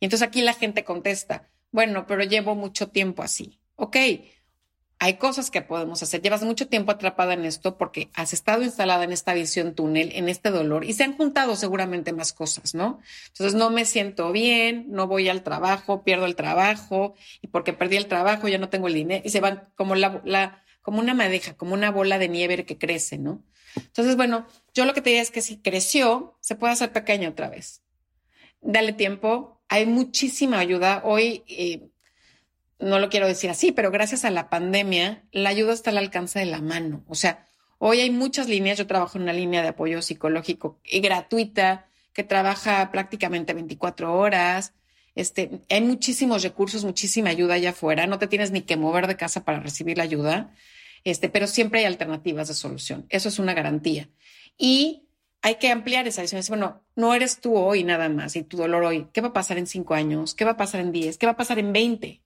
[0.00, 3.60] Y entonces aquí la gente contesta, bueno, pero llevo mucho tiempo así.
[3.76, 3.96] Ok,
[5.00, 6.20] hay cosas que podemos hacer.
[6.22, 10.28] Llevas mucho tiempo atrapada en esto porque has estado instalada en esta visión túnel, en
[10.28, 12.98] este dolor y se han juntado seguramente más cosas, ¿no?
[13.28, 17.96] Entonces no me siento bien, no voy al trabajo, pierdo el trabajo y porque perdí
[17.96, 21.92] el trabajo ya no tengo el dinero y se van como una madeja, como una
[21.92, 23.44] bola de nieve que crece, ¿no?
[23.76, 27.28] Entonces, bueno, yo lo que te diría es que si creció, se puede hacer pequeño
[27.28, 27.82] otra vez.
[28.60, 31.02] Dale tiempo, hay muchísima ayuda.
[31.04, 31.44] Hoy,
[32.78, 36.38] no lo quiero decir así, pero gracias a la pandemia, la ayuda está al alcance
[36.38, 37.04] de la mano.
[37.08, 37.46] O sea,
[37.78, 38.78] hoy hay muchas líneas.
[38.78, 44.72] Yo trabajo en una línea de apoyo psicológico y gratuita que trabaja prácticamente 24 horas.
[45.14, 48.06] Este, hay muchísimos recursos, muchísima ayuda allá afuera.
[48.06, 50.54] No te tienes ni que mover de casa para recibir la ayuda.
[51.04, 53.06] Este, pero siempre hay alternativas de solución.
[53.08, 54.08] Eso es una garantía.
[54.56, 55.07] Y
[55.48, 56.42] hay que ampliar esa visión.
[56.48, 59.08] Bueno, no eres tú hoy nada más y tu dolor hoy.
[59.12, 60.34] ¿Qué va a pasar en cinco años?
[60.34, 61.16] ¿Qué va a pasar en diez?
[61.16, 62.22] ¿Qué va a pasar en veinte?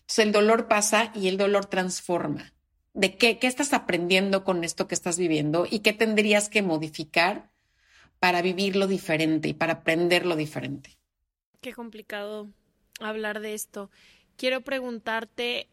[0.00, 2.52] Entonces el dolor pasa y el dolor transforma.
[2.94, 7.50] ¿De qué, qué estás aprendiendo con esto que estás viviendo y qué tendrías que modificar
[8.18, 10.98] para vivirlo diferente y para aprenderlo diferente?
[11.60, 12.48] Qué complicado
[12.98, 13.90] hablar de esto.
[14.36, 15.68] Quiero preguntarte,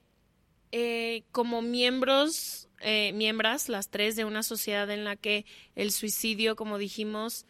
[0.72, 5.46] eh, como miembros, eh, miembros, las tres de una sociedad en la que
[5.76, 7.46] el suicidio, como dijimos,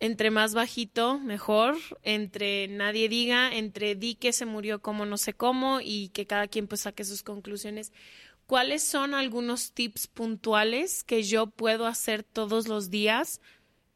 [0.00, 5.34] entre más bajito, mejor, entre nadie diga, entre di que se murió como no sé
[5.34, 7.92] cómo y que cada quien pues saque sus conclusiones.
[8.46, 13.40] ¿Cuáles son algunos tips puntuales que yo puedo hacer todos los días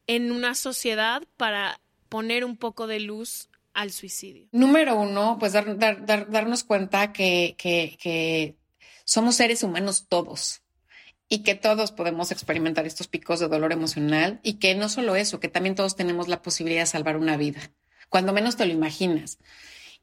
[0.05, 1.79] en una sociedad para
[2.09, 4.47] poner un poco de luz al suicidio?
[4.51, 8.55] Número uno, pues dar, darnos cuenta que, que
[9.03, 10.61] somos seres humanos todos
[11.29, 15.39] y que todos podemos experimentar estos picos de dolor emocional y que no solo eso,
[15.39, 17.71] que también todos tenemos la posibilidad de salvar una vida,
[18.09, 19.39] cuando menos te lo imaginas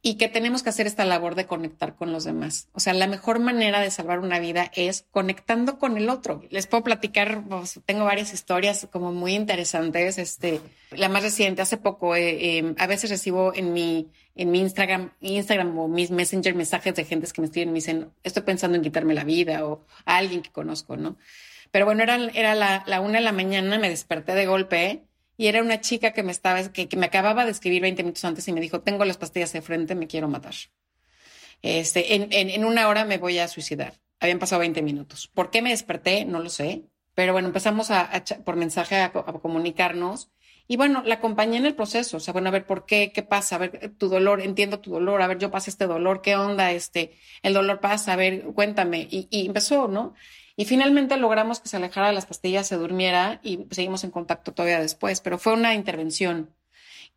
[0.02, 2.68] y que tenemos que hacer esta labor de conectar con los demás.
[2.72, 6.42] O sea, la mejor manera de salvar una vida es conectando con el otro.
[6.48, 10.16] Les puedo platicar, pues, tengo varias historias como muy interesantes.
[10.16, 14.60] Este, la más reciente, hace poco, eh, em, a veces recibo en mi, en mi
[14.60, 18.76] Instagram, Instagram o mis Messenger mensajes de gentes que me escriben me dicen, estoy pensando
[18.76, 21.18] en quitarme la vida o a alguien que conozco, ¿no?
[21.72, 25.04] Pero bueno, era, era la, la una de la mañana, me desperté de golpe
[25.40, 28.46] y era una chica que me estaba, que, me acababa de escribir 20 minutos antes
[28.46, 30.52] y me dijo, tengo las pastillas de frente, me quiero matar.
[31.62, 33.94] Este, en, en, una hora me voy a suicidar.
[34.18, 35.30] Habían pasado 20 minutos.
[35.32, 36.26] ¿Por qué me desperté?
[36.26, 36.82] No lo sé.
[37.14, 40.30] Pero bueno, empezamos a, por mensaje a, comunicarnos.
[40.68, 42.18] Y bueno, la acompañé en el proceso.
[42.18, 43.10] O sea, bueno, a ver, ¿por qué?
[43.10, 43.56] ¿Qué pasa?
[43.56, 45.22] A ver, tu dolor, entiendo tu dolor.
[45.22, 46.20] A ver, yo pasé este dolor.
[46.20, 46.70] ¿Qué onda?
[46.72, 48.12] Este, el dolor pasa.
[48.12, 49.08] A ver, cuéntame.
[49.10, 50.12] Y, y empezó, ¿no?
[50.60, 54.52] Y finalmente logramos que se alejara de las pastillas, se durmiera y seguimos en contacto
[54.52, 56.50] todavía después, pero fue una intervención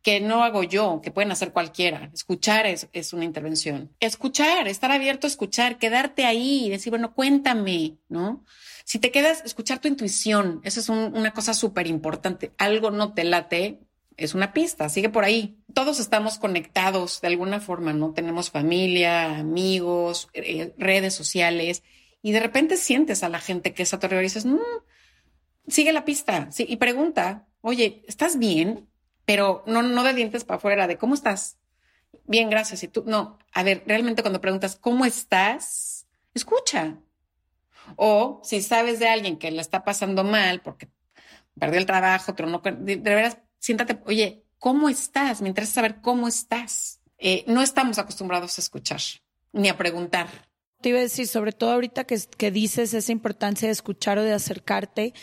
[0.00, 2.08] que no hago yo, que pueden hacer cualquiera.
[2.14, 3.94] Escuchar es, es una intervención.
[4.00, 8.46] Escuchar, estar abierto a escuchar, quedarte ahí y decir, bueno, cuéntame, ¿no?
[8.86, 12.52] Si te quedas, escuchar tu intuición, eso es una cosa súper importante.
[12.56, 13.78] Algo no te late,
[14.16, 15.58] es una pista, sigue por ahí.
[15.74, 18.14] Todos estamos conectados de alguna forma, ¿no?
[18.14, 21.82] Tenemos familia, amigos, eh, redes sociales
[22.24, 24.58] y de repente sientes a la gente que es aterrador y dices, no,
[25.68, 28.88] sigue la pista y pregunta, oye, ¿estás bien?
[29.26, 31.58] Pero no, no de dientes para afuera, de cómo estás.
[32.24, 32.82] Bien, gracias.
[32.82, 36.06] Y tú, no, a ver, realmente cuando preguntas, ¿cómo estás?
[36.32, 36.96] Escucha.
[37.96, 40.88] O si sabes de alguien que le está pasando mal porque
[41.60, 45.42] perdió el trabajo, otro no, de, veras, siéntate, oye, ¿cómo estás?
[45.42, 47.02] Me interesa saber cómo estás.
[47.18, 49.02] Eh, no estamos acostumbrados a escuchar
[49.52, 50.53] ni a preguntar
[50.84, 54.22] te iba a decir, sobre todo ahorita que, que dices esa importancia de escuchar o
[54.22, 55.14] de acercarte,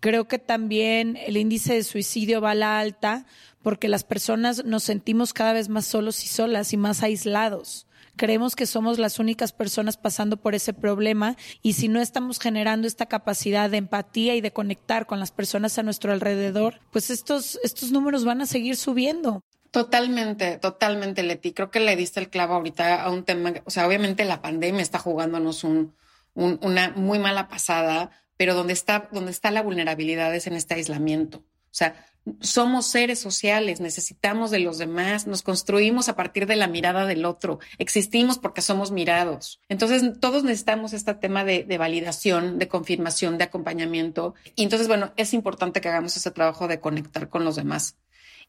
[0.00, 3.24] creo que también el índice de suicidio va a la alta
[3.62, 7.86] porque las personas nos sentimos cada vez más solos y solas y más aislados.
[8.16, 12.88] Creemos que somos las únicas personas pasando por ese problema y si no estamos generando
[12.88, 17.60] esta capacidad de empatía y de conectar con las personas a nuestro alrededor, pues estos,
[17.62, 19.44] estos números van a seguir subiendo.
[19.74, 21.52] Totalmente, totalmente, Leti.
[21.52, 24.80] Creo que le diste el clavo ahorita a un tema, o sea, obviamente la pandemia
[24.80, 25.92] está jugándonos un,
[26.34, 31.38] una muy mala pasada, pero donde está, donde está la vulnerabilidad es en este aislamiento.
[31.38, 32.06] O sea,
[32.38, 37.24] somos seres sociales, necesitamos de los demás, nos construimos a partir de la mirada del
[37.24, 39.60] otro, existimos porque somos mirados.
[39.68, 44.36] Entonces, todos necesitamos este tema de, de validación, de confirmación, de acompañamiento.
[44.54, 47.96] Y entonces, bueno, es importante que hagamos ese trabajo de conectar con los demás.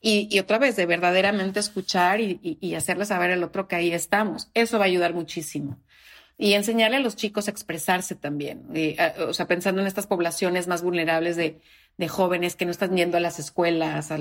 [0.01, 4.51] Y, otra vez, de verdaderamente escuchar y, y, hacerle saber al otro que ahí estamos.
[4.53, 5.79] Eso va a ayudar muchísimo.
[6.37, 8.67] Y enseñarle a los chicos a expresarse también.
[9.27, 11.59] o sea, pensando en estas poblaciones más vulnerables de,
[11.97, 14.11] de jóvenes que no están yendo a las escuelas.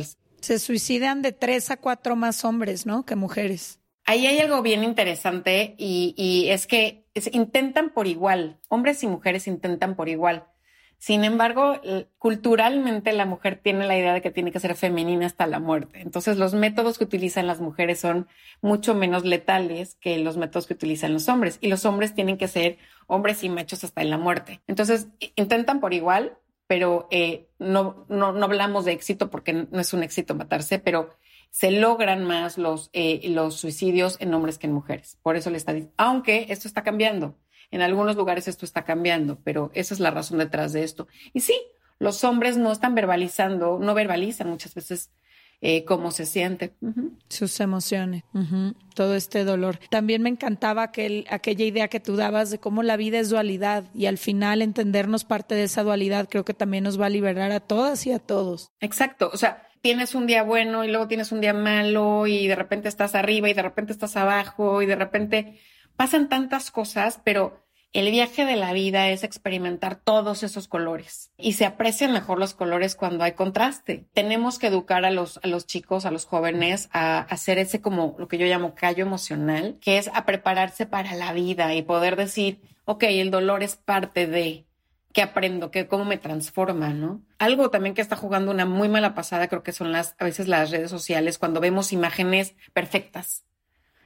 [0.41, 3.05] Se suicidan de tres a cuatro más hombres, ¿no?
[3.05, 3.81] Que mujeres.
[4.07, 8.61] Ahí hay algo bien interesante y, y es que intentan por igual.
[8.69, 10.47] Hombres y mujeres intentan por igual.
[11.05, 11.83] Sin embargo,
[12.17, 16.01] culturalmente la mujer tiene la idea de que tiene que ser femenina hasta la muerte.
[16.01, 18.27] Entonces, los métodos que utilizan las mujeres son
[18.63, 21.59] mucho menos letales que los métodos que utilizan los hombres.
[21.61, 24.63] Y los hombres tienen que ser hombres y machos hasta la muerte.
[24.67, 29.93] Entonces, intentan por igual, pero eh, no, no, no hablamos de éxito porque no es
[29.93, 31.11] un éxito matarse, pero
[31.51, 35.19] se logran más los, eh, los suicidios en hombres que en mujeres.
[35.23, 37.37] Por eso le está diciendo, aunque esto está cambiando.
[37.71, 41.09] En algunos lugares esto está cambiando, pero esa es la razón detrás de esto.
[41.33, 41.55] Y sí,
[41.99, 45.11] los hombres no están verbalizando, no verbalizan muchas veces
[45.67, 46.75] eh, cómo se siente.
[47.29, 48.25] Sus emociones,
[48.95, 49.79] todo este dolor.
[49.89, 53.85] También me encantaba aquel, aquella idea que tú dabas de cómo la vida es dualidad
[53.95, 57.51] y al final entendernos parte de esa dualidad creo que también nos va a liberar
[57.51, 58.73] a todas y a todos.
[58.81, 62.57] Exacto, o sea, tienes un día bueno y luego tienes un día malo y de
[62.57, 65.61] repente estás arriba y de repente estás abajo y de repente
[65.97, 67.65] pasan tantas cosas, pero
[67.95, 72.53] el viaje de la vida es experimentar todos esos colores y se aprecian mejor los
[72.53, 74.09] colores cuando hay contraste.
[74.13, 78.37] Tenemos que educar a los, chicos, a los jóvenes a hacer ese como lo que
[78.37, 83.05] yo llamo callo emocional, que es a prepararse para la vida y poder decir, ok,
[83.05, 84.67] el dolor es parte de
[85.13, 87.23] qué aprendo, qué, cómo me transforma, ¿no?
[87.39, 90.49] Algo también que está jugando una muy mala pasada creo que son las, a veces
[90.49, 93.45] las redes sociales cuando vemos imágenes perfectas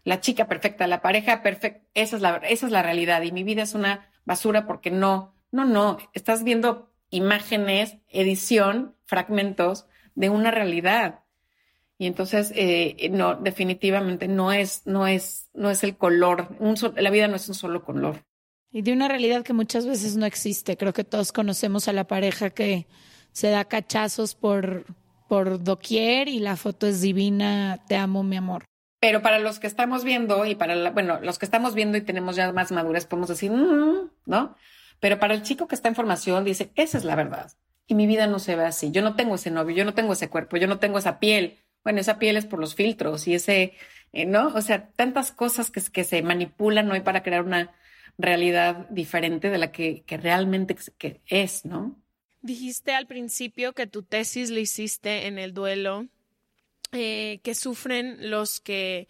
[0.09, 3.45] la chica perfecta, la pareja perfecta, esa es la, esa es la realidad y mi
[3.45, 9.85] vida es una basura porque no, no, no, estás viendo imágenes, edición, fragmentos
[10.15, 11.25] de una realidad.
[11.99, 16.57] Y entonces, eh, no, definitivamente no es, no es, no es el color.
[16.97, 18.25] La vida no es un solo color.
[18.71, 20.79] Y de una realidad que muchas veces no existe.
[20.79, 22.87] Creo que todos conocemos a la pareja que
[23.33, 24.87] se da cachazos por,
[25.29, 28.65] por doquier y la foto es divina, te amo, mi amor.
[29.01, 32.37] Pero para los que estamos viendo y para, bueno, los que estamos viendo y tenemos
[32.37, 34.57] ya más madurez, podemos decir, mm", ¿no?
[35.01, 37.53] Pero para el chico que está en formación, dice, esa es la verdad.
[37.87, 38.91] Y mi vida no se ve así.
[38.91, 41.59] Yo no tengo ese novio, yo no tengo ese cuerpo, yo no tengo esa piel.
[41.85, 43.75] Bueno, esa piel es por los filtros y ese,
[44.13, 44.49] eh, ¿no?
[44.49, 47.73] O sea, tantas cosas que, que se manipulan hoy para crear una
[48.19, 51.97] realidad diferente de la que, que realmente que es, ¿no?
[52.43, 56.09] Dijiste al principio que tu tesis la hiciste en el duelo
[56.93, 59.09] eh, que sufren los que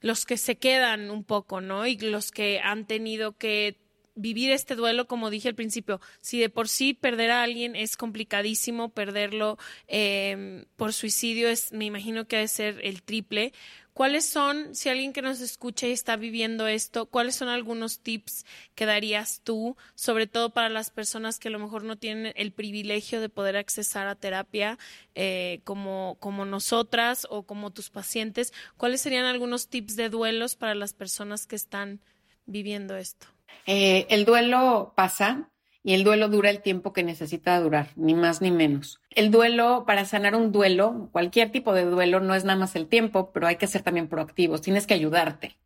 [0.00, 1.86] los que se quedan un poco, ¿no?
[1.86, 3.78] Y los que han tenido que
[4.14, 7.96] vivir este duelo, como dije al principio, si de por sí perder a alguien es
[7.96, 9.58] complicadísimo, perderlo
[9.88, 13.52] eh, por suicidio es, me imagino que ha de ser el triple.
[13.94, 18.46] ¿Cuáles son, si alguien que nos escucha y está viviendo esto, cuáles son algunos tips
[18.74, 22.52] que darías tú, sobre todo para las personas que a lo mejor no tienen el
[22.52, 24.78] privilegio de poder accesar a terapia
[25.14, 28.54] eh, como, como nosotras o como tus pacientes?
[28.78, 32.00] ¿Cuáles serían algunos tips de duelos para las personas que están
[32.46, 33.26] viviendo esto?
[33.66, 35.50] Eh, el duelo pasa,
[35.84, 39.00] y el duelo dura el tiempo que necesita durar, ni más ni menos.
[39.10, 42.86] El duelo, para sanar un duelo, cualquier tipo de duelo, no es nada más el
[42.86, 45.56] tiempo, pero hay que ser también proactivos, tienes que ayudarte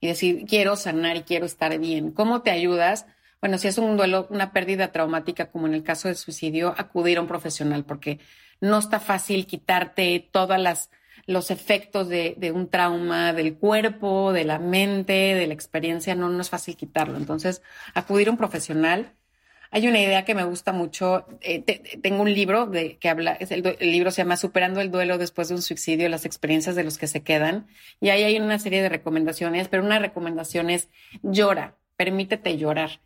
[0.00, 2.12] y decir, quiero sanar y quiero estar bien.
[2.12, 3.06] ¿Cómo te ayudas?
[3.40, 7.18] Bueno, si es un duelo, una pérdida traumática, como en el caso del suicidio, acudir
[7.18, 8.20] a un profesional, porque
[8.60, 10.90] no está fácil quitarte todas las
[11.26, 16.28] los efectos de, de, un trauma del cuerpo, de la mente, de la experiencia, no,
[16.28, 17.16] no es fácil quitarlo.
[17.16, 17.62] Entonces,
[17.94, 19.14] acudir a un profesional
[19.74, 21.26] hay una idea que me gusta mucho.
[21.40, 21.62] Eh,
[22.00, 25.56] tengo un libro de, que habla, el, libro se llama Superando el duelo después de
[25.56, 27.66] un suicidio, las experiencias de los que se quedan.
[28.00, 30.90] Y ahí hay una serie de recomendaciones, pero una recomendación es
[31.24, 33.00] llora, permítete llorar.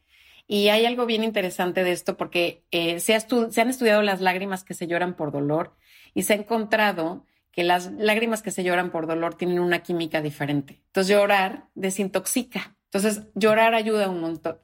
[0.46, 4.74] Y hay algo bien interesante de esto porque eh, se, han estudiado las lágrimas que
[4.74, 5.74] se lloran por dolor
[6.12, 10.20] y se ha encontrado que las lágrimas que se lloran por dolor tienen una química
[10.20, 10.82] diferente.
[10.88, 12.76] Entonces llorar desintoxica.
[12.92, 14.58] Entonces llorar ayuda un montón.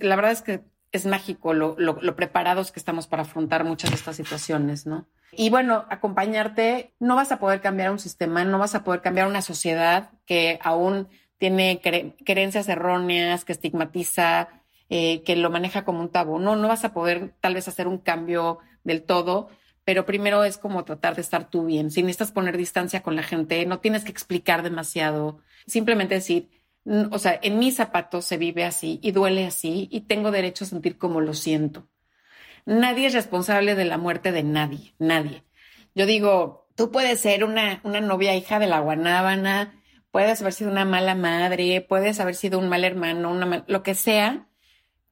[0.00, 3.96] la verdad es que es mágico lo, lo, preparados que estamos para afrontar muchas de
[3.96, 5.08] estas situaciones, ¿no?
[5.32, 9.26] Y bueno, acompañarte, no vas a poder cambiar un sistema, no vas a poder cambiar
[9.26, 11.80] una sociedad que aún tiene
[12.24, 14.50] creencias erróneas, que estigmatiza,
[14.90, 16.38] eh, que lo maneja como un tabú.
[16.38, 19.48] No, no vas a poder tal vez hacer un cambio del todo,
[19.84, 21.90] pero primero es como tratar de estar tú bien.
[21.90, 26.50] Si necesitas poner distancia con la gente, no tienes que explicar demasiado, simplemente decir,
[26.84, 30.68] o sea, en mis zapatos se vive así y duele así y tengo derecho a
[30.68, 31.88] sentir como lo siento.
[32.64, 35.44] Nadie es responsable de la muerte de nadie, nadie.
[35.94, 39.80] Yo digo, tú puedes ser una, una novia hija de la guanábana,
[40.10, 43.94] puedes haber sido una mala madre, puedes haber sido un mal hermano, una lo que
[43.94, 44.48] sea,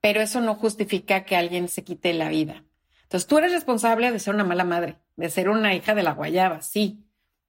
[0.00, 2.64] pero eso no justifica que alguien se quite la vida.
[3.02, 6.12] Entonces tú eres responsable de ser una mala madre, de ser una hija de la
[6.12, 7.04] guayaba, sí,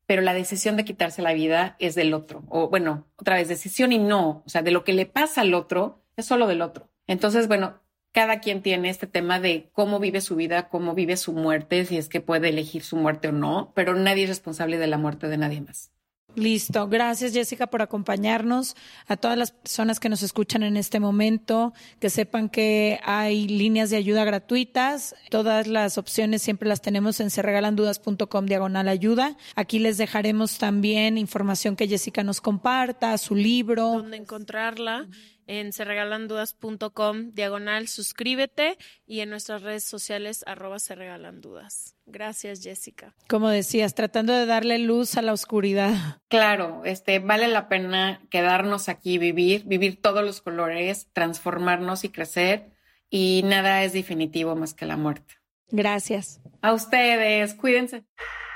[0.06, 2.43] pero la decisión de quitarse la vida es del otro.
[2.49, 4.43] O bueno, otra vez, decisión y no.
[4.45, 6.89] O sea, de lo que le pasa al otro es solo del otro.
[7.08, 7.82] Entonces, bueno,
[8.12, 11.97] cada quien tiene este tema de cómo vive su vida, cómo vive su muerte, si
[11.97, 15.28] es que puede elegir su muerte o no, pero nadie es responsable de la muerte
[15.28, 15.91] de nadie más.
[16.36, 16.88] Listo.
[16.88, 18.76] Gracias, Jessica, por acompañarnos.
[19.08, 23.90] A todas las personas que nos escuchan en este momento, que sepan que hay líneas
[23.90, 25.14] de ayuda gratuitas.
[25.30, 29.36] Todas las opciones siempre las tenemos en serregalandudas.com diagonal ayuda.
[29.56, 33.90] Aquí les dejaremos también información que Jessica nos comparta, su libro.
[33.90, 35.08] Dónde encontrarla
[35.52, 41.97] en serregalandudas.com diagonal suscríbete y en nuestras redes sociales arroba serregalandudas.
[42.06, 43.14] Gracias, Jessica.
[43.28, 46.22] Como decías, tratando de darle luz a la oscuridad.
[46.30, 52.72] Claro, este vale la pena quedarnos aquí, vivir, vivir todos los colores, transformarnos y crecer
[53.10, 55.36] y nada es definitivo más que la muerte.
[55.70, 56.39] Gracias.
[56.62, 58.06] A ustedes, cuídense.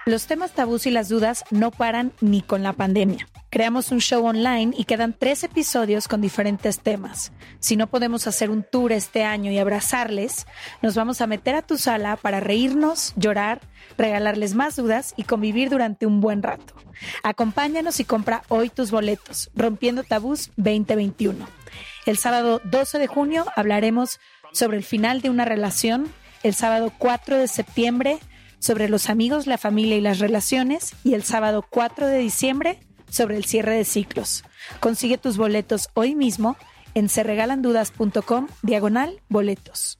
[0.08, 3.28] Los temas tabús y las dudas no paran ni con la pandemia.
[3.50, 7.32] Creamos un show online y quedan tres episodios con diferentes temas.
[7.60, 10.46] Si no podemos hacer un tour este año y abrazarles,
[10.84, 13.62] nos vamos a meter a tu sala para reírnos, llorar,
[13.98, 16.76] regalarles más dudas y convivir durante un buen rato.
[17.24, 21.48] Acompáñanos y compra hoy tus boletos, Rompiendo Tabús 2021.
[22.06, 24.20] El sábado 12 de junio hablaremos
[24.52, 26.08] sobre el final de una relación.
[26.44, 28.20] El sábado 4 de septiembre
[28.60, 32.80] sobre los amigos, la familia y las relaciones y el sábado 4 de diciembre
[33.10, 34.44] sobre el cierre de ciclos.
[34.80, 36.58] Consigue tus boletos hoy mismo
[36.94, 40.00] en serregalandudas.com diagonal boletos.